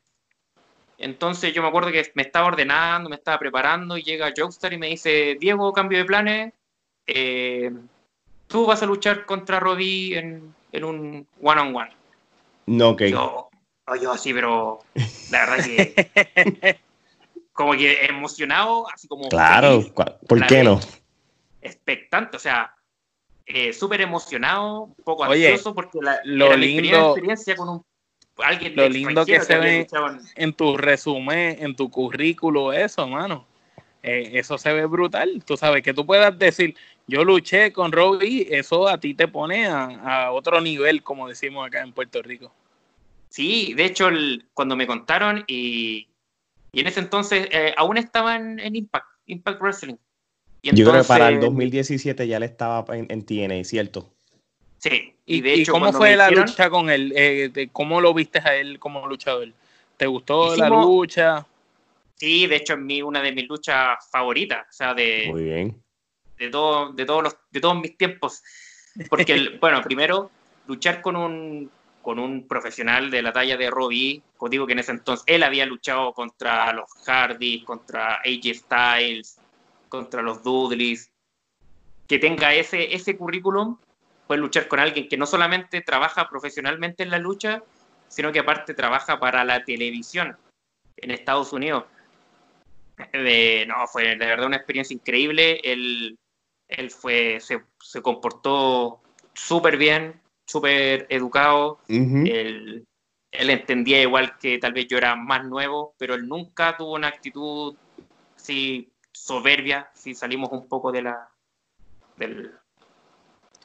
[0.98, 4.78] Entonces yo me acuerdo que me estaba ordenando, me estaba preparando y llega Jokestar y
[4.78, 6.54] me dice, Diego, cambio de planes,
[7.08, 7.72] eh,
[8.48, 11.92] tú vas a luchar contra Roddy en, un one-on-one.
[12.68, 13.04] No, ok.
[13.04, 13.50] Yo,
[14.02, 14.80] yo así, pero
[15.32, 16.80] la verdad que
[17.54, 19.30] como que emocionado, así como...
[19.30, 19.84] Claro,
[20.28, 20.80] ¿por qué no?
[21.62, 22.76] Expectante, o sea,
[23.46, 27.86] eh, súper emocionado, un poco ansioso porque la, lo era lindo, experiencia con un,
[28.44, 29.88] alguien Lo lindo que se ve
[30.36, 30.54] en...
[30.54, 33.46] tu resumen, en tu currículo, eso, mano.
[34.04, 35.44] Eh, eso se ve brutal.
[35.46, 36.76] Tú sabes que tú puedas decir,
[37.08, 41.82] yo luché con Robbie, eso a ti te pone a, otro nivel, como decimos acá
[41.82, 42.52] en Puerto Rico.
[43.36, 44.08] Sí, de hecho,
[44.54, 46.08] cuando me contaron, y,
[46.72, 49.96] y en ese entonces eh, aún estaba en, Impact, Impact Wrestling.
[50.64, 54.10] yo creo que para el 2017 ya le estaba en, TNA, ¿cierto?
[54.78, 55.74] Sí, y de hecho.
[55.74, 57.12] cómo fue la lucha con él?
[57.14, 59.52] Eh, ¿Cómo lo viste a él como luchador?
[59.98, 61.46] ¿Te gustó la lucha?
[62.16, 65.84] Sí, de hecho es mi, una de mis luchas favoritas, o sea, de, Muy bien.
[66.38, 68.42] de, todo, de, todos los, de todos mis tiempos.
[69.10, 70.32] Porque, bueno, primero,
[70.68, 71.70] luchar con un,
[72.06, 75.41] con un profesional de la talla de Robbie, os digo que en ese entonces él
[75.41, 79.39] había luchado contra los Hardy, contra AJ Styles,
[79.89, 81.12] contra los Dudleys,
[82.08, 83.80] que tenga ese, ese currículum,
[84.28, 87.64] puede luchar con alguien que no solamente trabaja profesionalmente en la lucha,
[88.08, 90.38] sino que aparte trabaja para la televisión
[90.97, 91.86] en Estados Unidos.
[93.14, 95.60] Eh, no, fue de verdad una experiencia increíble.
[95.64, 96.20] Él,
[96.68, 99.01] él fue, se, se comportó
[99.34, 101.80] súper bien, súper educado.
[101.88, 102.86] él,
[103.32, 107.08] él, entendía igual que tal vez yo era más nuevo, pero él nunca tuvo una
[107.08, 107.76] actitud
[108.36, 111.30] así soberbia, si salimos un poco de la...
[112.18, 112.52] Del,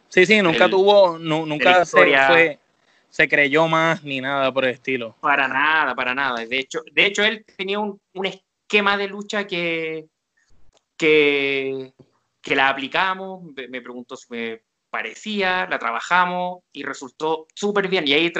[0.08, 2.58] sí, sí, nunca tuvo, nunca se, fue,
[3.08, 5.16] se creyó más ni nada por el estilo.
[5.20, 6.44] Para nada, para nada.
[6.44, 10.08] De hecho, de hecho él tenía un, un esquema de lucha que,
[10.96, 11.92] que,
[12.40, 18.06] que la aplicamos, me preguntó si me parecía, la trabajamos y resultó súper bien.
[18.06, 18.32] Y ahí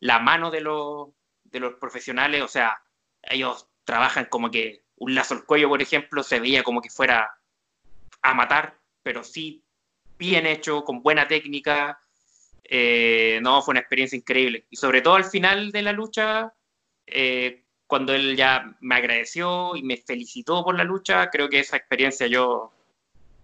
[0.00, 1.08] la mano de los,
[1.44, 2.82] de los profesionales, o sea,
[3.22, 7.38] ellos trabajan como que un lazo al cuello, por ejemplo, se veía como que fuera
[8.22, 9.64] a matar, pero sí
[10.18, 12.00] bien hecho, con buena técnica.
[12.64, 14.66] Eh, no, fue una experiencia increíble.
[14.70, 16.54] Y sobre todo al final de la lucha,
[17.06, 21.76] eh, cuando él ya me agradeció y me felicitó por la lucha, creo que esa
[21.76, 22.72] experiencia yo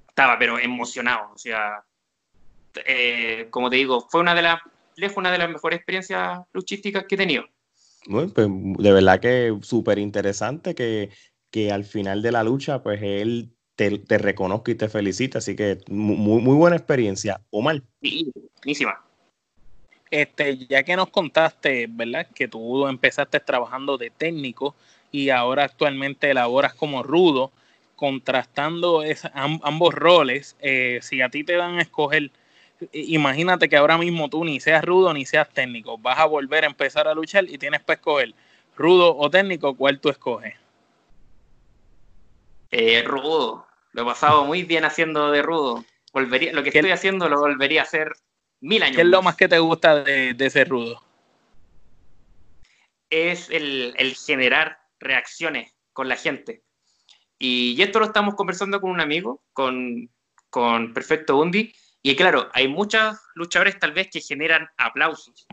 [0.09, 1.85] estaba pero emocionado, o sea,
[2.87, 4.61] eh, como te digo, fue una de las,
[4.97, 7.45] lejos una de las mejores experiencias luchísticas que he tenido.
[8.07, 11.11] Bueno, pues de verdad que súper interesante que,
[11.51, 15.55] que, al final de la lucha, pues él te, te reconozca y te felicita, así
[15.55, 17.41] que muy, muy buena experiencia.
[17.51, 17.83] Omar.
[18.01, 18.31] Sí,
[18.63, 19.03] buenísima.
[20.11, 22.27] Este, ya que nos contaste, ¿verdad?
[22.35, 24.75] Que tú empezaste trabajando de técnico
[25.13, 27.53] y ahora actualmente elaboras como rudo,
[27.95, 29.03] contrastando
[29.35, 32.31] ambos roles, eh, si a ti te dan a escoger,
[32.93, 36.69] imagínate que ahora mismo tú ni seas rudo ni seas técnico, vas a volver a
[36.69, 38.35] empezar a luchar y tienes que escoger
[38.77, 40.55] rudo o técnico, ¿cuál tú escoges?
[42.71, 45.85] Eh, rudo, lo he pasado muy bien haciendo de rudo.
[46.13, 48.13] Volvería, lo que estoy haciendo lo volvería a hacer
[48.61, 48.97] mil años.
[48.97, 51.03] ¿Qué es lo más que te gusta de, de ser rudo?
[53.11, 56.63] Es el, generar reacciones con la gente.
[57.39, 60.09] Y, esto lo estamos conversando con un amigo, con,
[60.49, 61.73] con Perfecto Undi.
[62.03, 65.47] Y claro, hay muchos luchadores tal vez que generan aplausos.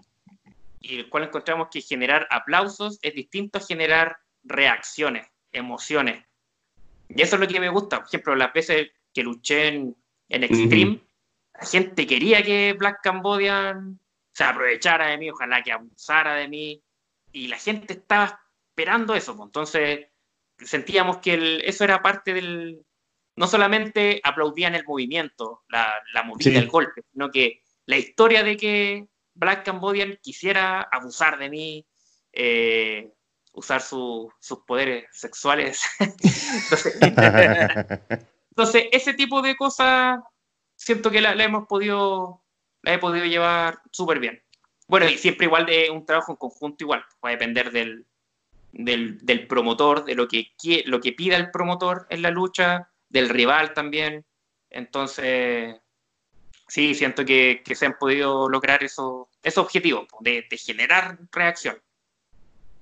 [0.80, 6.26] Y el cual encontramos que generar aplausos es distinto a generar reacciones, emociones.
[7.10, 7.98] Y eso es lo que me gusta.
[7.98, 9.96] Por ejemplo, las veces que luché en,
[10.30, 11.02] en Extreme,
[11.54, 14.00] la gente quería que Black Cambodian
[14.32, 16.82] se aprovechara de mí, ojalá que abusara de mí,
[17.32, 18.40] y la gente estaba
[18.70, 19.48] esperando eso, pues.
[19.48, 20.08] entonces
[20.60, 22.86] sentíamos que eso era parte del,
[23.38, 28.58] no solamente aplaudían el movimiento, la, la movida, el golpe, sino que la historia de
[28.58, 31.88] que Black Cambodian quisiera abusar de mí,
[32.34, 33.14] eh,
[33.54, 34.34] usar sus
[34.66, 35.82] poderes sexuales.
[38.50, 40.20] entonces, ese tipo de cosas
[40.76, 42.44] siento que la, hemos podido,
[42.82, 44.42] la he podido llevar súper bien.
[44.88, 48.06] Bueno, y siempre igual de un trabajo en conjunto igual, va a depender del,
[48.72, 50.54] del, promotor, de lo que,
[50.86, 54.26] lo que pida el promotor en la lucha, del rival también.
[54.70, 55.76] Entonces,
[56.68, 61.78] sí, siento que, se han podido lograr esos, esos objetivos, de, de generar reacción.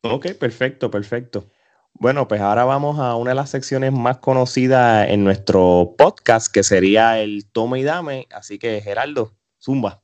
[0.01, 1.49] Ok, perfecto, perfecto.
[1.97, 6.61] Bueno, pues ahora vamos a una de las secciones más conocidas en nuestro podcast, que
[6.61, 8.27] sería el toma y dame.
[8.31, 10.01] Así que, Geraldo, zumba.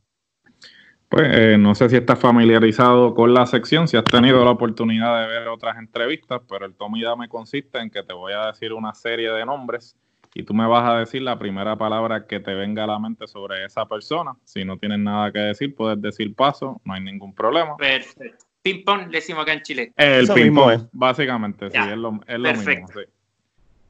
[1.10, 5.22] Pues eh, no sé si estás familiarizado con la sección, si has tenido la oportunidad
[5.22, 8.48] de ver otras entrevistas, pero el toma y dame consiste en que te voy a
[8.48, 9.98] decir una serie de nombres
[10.34, 13.28] y tú me vas a decir la primera palabra que te venga a la mente
[13.28, 14.34] sobre esa persona.
[14.46, 17.76] Si no tienes nada que decir, puedes decir paso, no hay ningún problema.
[17.76, 18.46] Perfecto.
[18.62, 19.94] Ping-pong le decimos acá en Chile.
[19.98, 22.88] El ping-pong, básicamente, sí, es lo, es lo mismo.
[22.88, 23.02] Sí.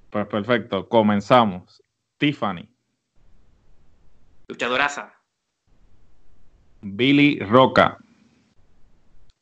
[0.09, 1.83] Pues perfecto, comenzamos.
[2.17, 2.67] Tiffany.
[4.47, 5.13] Luchadoraza.
[6.81, 7.97] Billy Roca.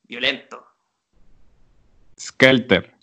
[0.03, 0.65] Violento.
[2.19, 2.93] Skelter.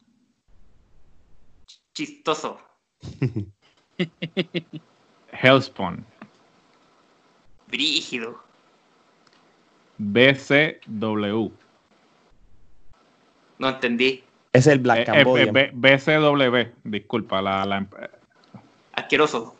[1.94, 2.60] Chistoso.
[5.32, 6.04] Hellspawn.
[7.68, 8.38] Brígido.
[9.98, 11.52] BCW.
[13.58, 14.22] No entendí.
[14.52, 17.86] Es el Black eh, eh BCW, disculpa, la, la...
[18.92, 19.54] Asqueroso.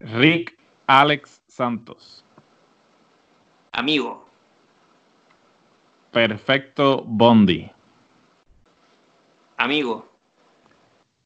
[0.00, 0.56] Rick
[0.86, 2.24] Alex Santos.
[3.72, 4.26] Amigo.
[6.12, 7.70] Perfecto Bondi.
[9.56, 10.15] Amigo.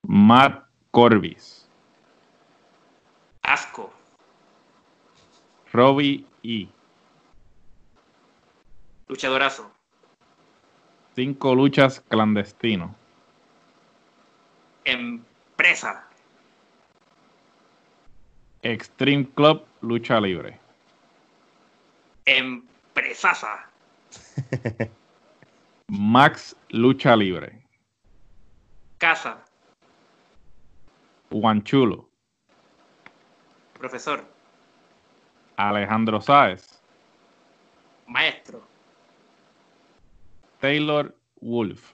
[0.02, 1.68] Matt Corbis.
[3.42, 3.92] Asco.
[5.72, 6.68] Robbie E.
[9.08, 9.70] Luchadorazo.
[11.14, 12.94] Cinco luchas clandestino.
[14.84, 16.04] Empresa.
[18.62, 20.58] Extreme Club Lucha Libre.
[22.26, 23.68] Empresasa.
[25.88, 27.64] Max Lucha Libre.
[28.98, 29.49] Casa.
[31.62, 32.08] Chulo.
[33.78, 34.24] Profesor.
[35.56, 36.82] Alejandro Sáez.
[38.06, 38.62] Maestro.
[40.60, 41.92] Taylor Wolf.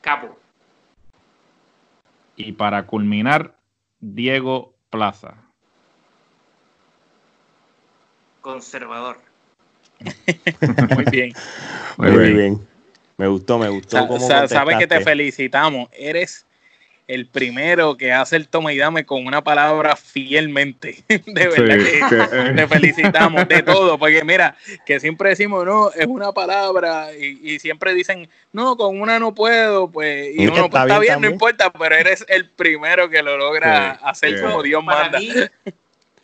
[0.00, 0.38] Capo.
[2.36, 3.56] Y para culminar,
[4.00, 5.34] Diego Plaza.
[8.40, 9.18] Conservador.
[10.94, 11.32] Muy bien.
[11.96, 12.68] Muy, bien.
[13.16, 14.18] Me gustó, me gustó.
[14.48, 15.88] Sabes que te felicitamos.
[15.92, 16.45] Eres
[17.06, 21.04] el primero que hace el toma y dame con una palabra fielmente.
[21.08, 26.32] De verdad que te felicitamos de todo, porque mira, que siempre decimos, no, es una
[26.32, 31.20] palabra, y, siempre dicen, no, con una no puedo, pues, y uno, pues, está, bien,
[31.20, 35.18] no importa, pero eres el primero que lo logra hacer como Dios manda.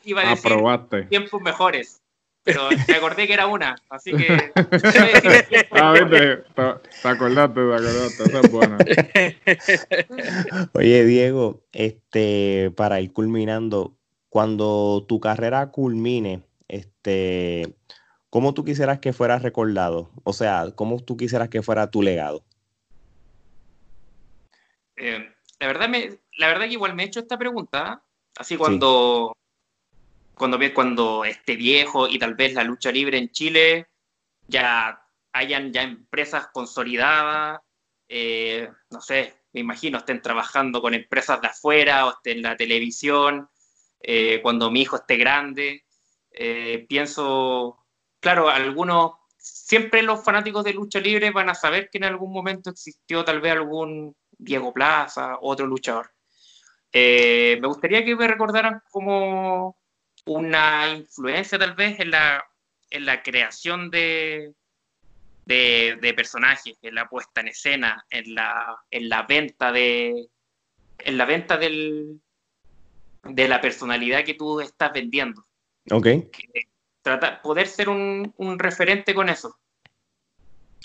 [0.04, 2.01] iba a decir tiempos mejores
[2.44, 4.52] pero te acordé que era una, así que.
[5.72, 8.78] ah, vete, te, acordaste, te acordaste, esa es buena.
[10.72, 13.94] Oye, Diego, este, para ir culminando,
[14.28, 17.74] cuando tu carrera culmine, este,
[18.30, 20.10] ¿cómo tú quisieras que fuera recordado?
[20.24, 22.42] O sea, ¿cómo tú quisieras que fuera tu legado?
[24.96, 28.02] Eh, la, verdad me, la verdad que igual me he hecho esta pregunta,
[28.36, 29.36] así cuando
[30.42, 33.86] cuando, cuando esté viejo y tal vez la lucha libre en Chile
[34.48, 35.00] ya
[35.32, 37.60] hayan ya empresas consolidadas,
[38.08, 42.56] eh, no sé, me imagino estén trabajando con empresas de afuera o estén en la
[42.56, 43.48] televisión,
[44.00, 45.84] eh, cuando mi hijo esté grande,
[46.32, 47.86] eh, pienso,
[48.18, 52.68] claro, algunos, siempre los fanáticos de lucha libre van a saber que en algún momento
[52.70, 56.10] existió tal vez algún Diego Plaza, otro luchador.
[56.92, 59.76] me gustaría que me recordaran como
[60.26, 62.44] una influencia tal vez en la,
[62.90, 64.54] en la creación de,
[65.46, 70.28] de, personajes, en la puesta en escena, en la, en la venta de
[71.04, 72.20] en la venta del,
[73.24, 75.44] de la personalidad que tú estás vendiendo.
[75.90, 76.06] Ok.
[77.02, 79.58] trata, poder ser un, referente con eso.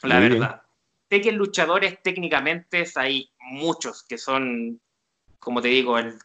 [0.01, 0.63] La verdad.
[1.09, 4.81] Sé que en luchadores técnicamente hay muchos que son,
[5.39, 6.17] como te digo, el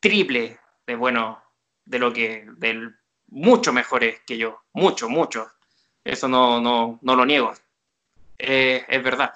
[0.00, 1.43] triple de bueno
[1.84, 2.94] de lo que, del
[3.28, 5.50] mucho mejores que yo, mucho, mucho.
[6.04, 7.52] Eso no, no, no lo niego.
[8.38, 9.32] Eh, es verdad.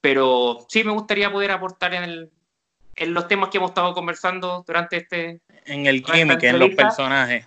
[0.00, 2.30] Pero sí me gustaría poder aportar en,
[2.96, 5.40] en los temas que hemos estado conversando durante este...
[5.64, 7.46] En el gimmick, en los personajes.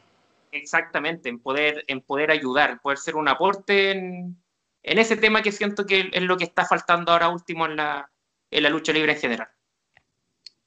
[0.51, 4.37] Exactamente, en poder, en poder ayudar, poder ser un aporte en,
[4.81, 8.09] en ese tema que siento que es lo que está faltando ahora último en la,
[8.49, 9.49] en la lucha libre en general.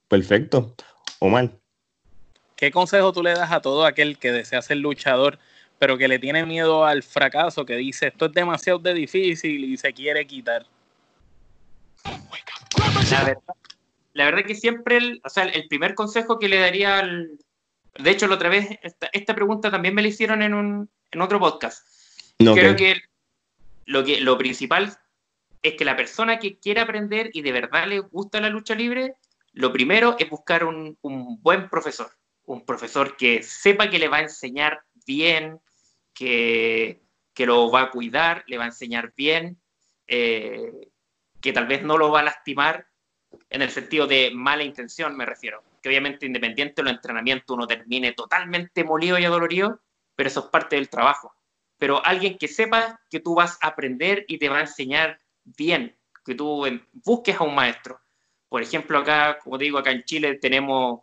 [0.06, 0.76] Perfecto.
[1.18, 1.50] Omar.
[2.60, 5.38] ¿Qué consejo tú le das a todo aquel que desea ser luchador,
[5.78, 9.78] pero que le tiene miedo al fracaso, que dice esto es demasiado de difícil y
[9.78, 10.66] se quiere quitar?
[13.10, 13.54] La verdad,
[14.12, 17.30] la verdad que siempre, el, o sea, el primer consejo que le daría al...
[17.98, 21.40] De hecho, la otra vez, esta, pregunta también me la hicieron en, un, en otro
[21.40, 21.88] podcast.
[22.36, 23.00] Creo que
[23.86, 24.98] lo, que lo principal
[25.62, 29.14] es que la persona que quiere aprender y de verdad le gusta la lucha libre,
[29.54, 32.10] lo primero es buscar un, un buen profesor,
[32.52, 35.60] un profesor que sepa que le va a enseñar bien,
[36.12, 37.00] que,
[37.32, 39.60] que lo va a cuidar, le va a enseñar bien,
[40.08, 40.88] eh,
[41.40, 42.88] que tal vez no lo va a lastimar
[43.48, 45.62] en el sentido de mala intención, me refiero.
[45.80, 49.80] Que obviamente independiente de los entrenamientos uno termine totalmente molido y adolorido,
[50.16, 51.32] pero eso es parte del trabajo.
[51.78, 55.96] Pero alguien que sepa que tú vas a aprender y te va a enseñar bien,
[56.24, 56.66] que tú
[57.04, 58.00] busques a un maestro.
[58.48, 61.02] Por ejemplo, acá, como te digo, acá en Chile tenemos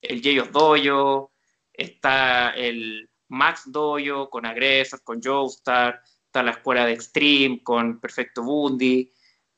[0.00, 1.30] el Jeyos Doyo,
[1.72, 8.42] está el Max Doyo con Agresor, con Joestar, está la escuela de Extreme con Perfecto
[8.42, 9.12] Bundy.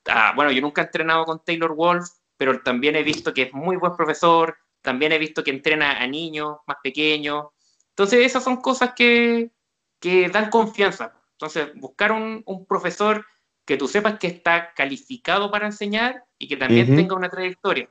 [0.06, 3.52] Ah, bueno, yo nunca he entrenado con Taylor Wolf, pero también he visto que es
[3.52, 7.46] muy buen profesor, también he visto que entrena a niños más pequeños.
[7.90, 9.50] Entonces, esas son cosas que,
[9.98, 11.12] que dan confianza.
[11.32, 13.26] Entonces, buscar un, un profesor
[13.64, 17.88] que tú sepas que está calificado para enseñar y que también tenga una trayectoria.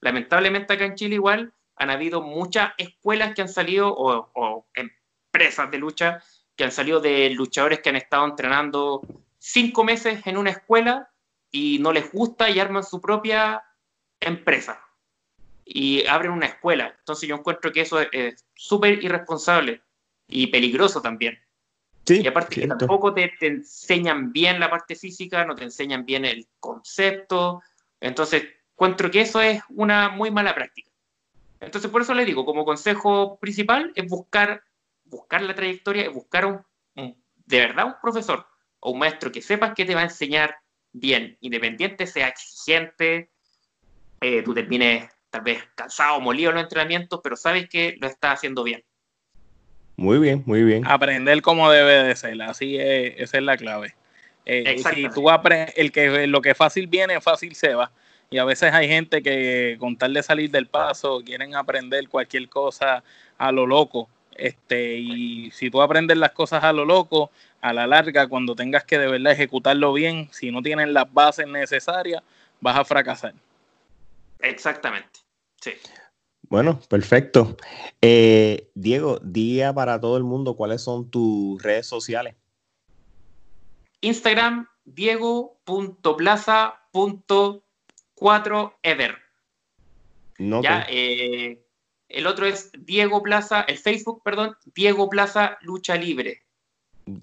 [0.00, 5.78] Lamentablemente acá en Chile igual han habido muchas escuelas que han salido o, empresas de
[5.78, 6.22] lucha
[6.56, 9.00] que han salido de luchadores que han estado entrenando
[9.38, 11.10] cinco meses en una escuela
[11.50, 13.62] y no les gusta y arman su propia
[14.20, 14.80] empresa
[15.64, 16.94] y abren una escuela.
[16.98, 19.82] Entonces yo encuentro que eso es súper irresponsable
[20.28, 21.38] y peligroso también
[22.18, 26.46] y aparte que tampoco te, enseñan bien la parte física, no te enseñan bien el
[26.58, 27.62] concepto.
[28.00, 30.89] Entonces, encuentro que eso es una muy mala práctica.
[31.60, 34.62] Entonces, por eso le digo, como consejo principal es buscar,
[35.04, 36.64] buscar la trayectoria, es buscar un,
[37.46, 38.46] de verdad un profesor
[38.80, 40.56] o un maestro que sepas que te va a enseñar
[40.92, 43.30] bien, independiente, sea exigente,
[44.20, 48.34] eh, tú termines tal vez cansado, molido en los entrenamientos, pero sabes que lo estás
[48.34, 48.82] haciendo bien.
[49.96, 50.86] Muy bien, muy bien.
[50.86, 53.94] Aprender como debe de ser, así es, esa es la clave.
[54.46, 57.92] Eh, si tú aprendes, el que lo que fácil viene, fácil se va.
[58.32, 62.48] Y a veces hay gente que con tal de salir del paso, quieren aprender cualquier
[62.48, 63.02] cosa
[63.36, 64.08] a lo loco.
[64.36, 68.84] Este, y si tú aprendes las cosas a lo loco, a la larga, cuando tengas
[68.84, 72.22] que de verdad ejecutarlo bien, si no tienes las bases necesarias,
[72.60, 73.34] vas a fracasar.
[74.38, 75.20] Exactamente.
[75.60, 75.72] Sí.
[76.48, 77.56] Bueno, perfecto.
[78.00, 82.36] Eh, Diego, diga para todo el mundo cuáles son tus redes sociales.
[84.00, 84.68] Instagram,
[88.20, 89.18] diego.plaza.4ever.
[90.38, 91.58] No, ya, eh,
[92.08, 96.42] el otro es Diego Plaza, el Facebook, perdón, Diego Plaza Lucha Libre.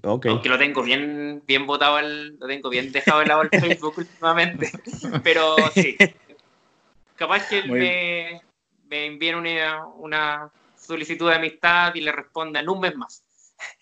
[0.03, 0.31] Okay.
[0.31, 4.71] Aunque lo tengo bien, bien botado, lo tengo bien dejado de lado el Facebook últimamente.
[5.23, 5.97] Pero sí.
[7.15, 8.41] Capaz que me,
[8.89, 13.23] me envíen una, solicitud de amistad y le responda en un mes más.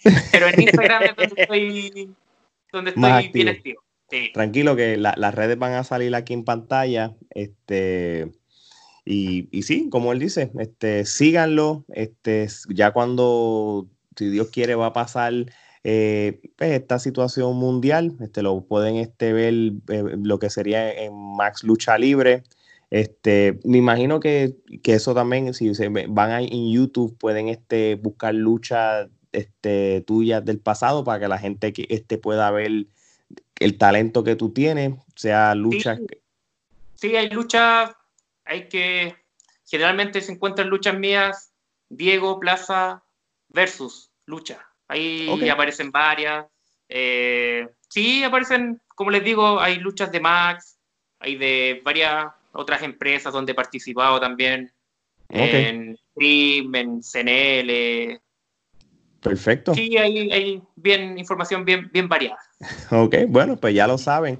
[0.31, 2.15] Pero en Instagram es donde estoy,
[2.71, 3.84] donde estoy bien activo.
[4.33, 7.15] Tranquilo que las redes van a salir aquí en pantalla.
[7.31, 8.31] Este,
[9.03, 11.85] y, y, sí, como él dice, este, síganlo.
[11.89, 15.33] Este, ya cuando, si Dios quiere, va a pasar
[15.83, 18.15] eh, pues, esta situación mundial.
[18.19, 22.43] Este, lo pueden este, ver eh, lo que sería en Max Lucha Libre.
[22.89, 28.33] Este, me imagino que, eso también, si se van a, en YouTube, pueden este, buscar
[28.33, 32.87] luchas este, tuyas del pasado para que la gente que este, pueda ver
[33.59, 35.99] el talento que tú tienes, sea luchas.
[36.95, 37.15] Sí.
[37.15, 37.91] hay luchas,
[38.43, 39.15] hay que,
[39.65, 41.51] generalmente se encuentran luchas mías,
[41.89, 43.03] Diego Plaza
[43.49, 44.67] versus lucha.
[44.87, 46.45] Ahí aparecen varias.
[46.89, 50.77] Eh, sí, aparecen, como les digo, hay luchas de Max,
[51.19, 54.71] hay de varias otras empresas donde he participado también.
[55.29, 58.21] En Stream, en CNL.
[59.25, 59.73] Perfecto.
[59.73, 62.37] Sí, hay, bien información bien, bien variada.
[62.91, 64.39] Ok, bueno, pues ya lo saben.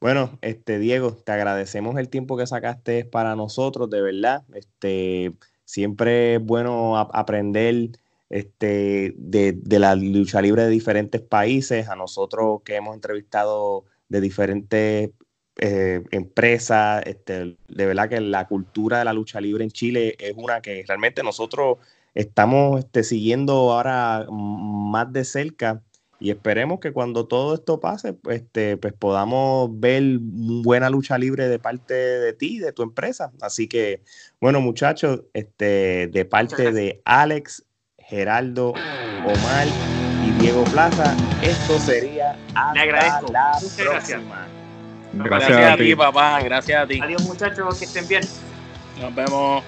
[0.00, 4.44] Bueno, este Diego, te agradecemos el tiempo que sacaste para nosotros, de verdad.
[4.54, 5.32] Este,
[5.64, 7.90] siempre es bueno aprender
[8.28, 14.20] este, de, de, la lucha libre de diferentes países, a nosotros que hemos entrevistado de
[14.20, 15.10] diferentes
[15.56, 20.32] eh, empresas, este, de verdad que la cultura de la lucha libre en Chile es
[20.36, 21.78] una que realmente nosotros
[22.14, 25.82] estamos este, siguiendo ahora más de cerca
[26.20, 31.58] y esperemos que cuando todo esto pase, este, pues podamos ver buena lucha libre de
[31.58, 33.32] parte de ti, de tu empresa.
[33.40, 34.02] Así que,
[34.38, 37.64] bueno, muchachos, este, de parte de Alex,
[37.96, 38.74] Geraldo,
[39.24, 39.66] Omar
[40.26, 42.84] y Diego Plaza, esto sería hasta
[43.32, 44.46] la próxima.
[45.14, 45.48] Gracias.
[45.48, 46.42] gracias a ti, papá.
[46.42, 47.00] Gracias a ti.
[47.02, 48.22] Adiós, muchachos, que estén bien.
[49.00, 49.64] Nos vemos.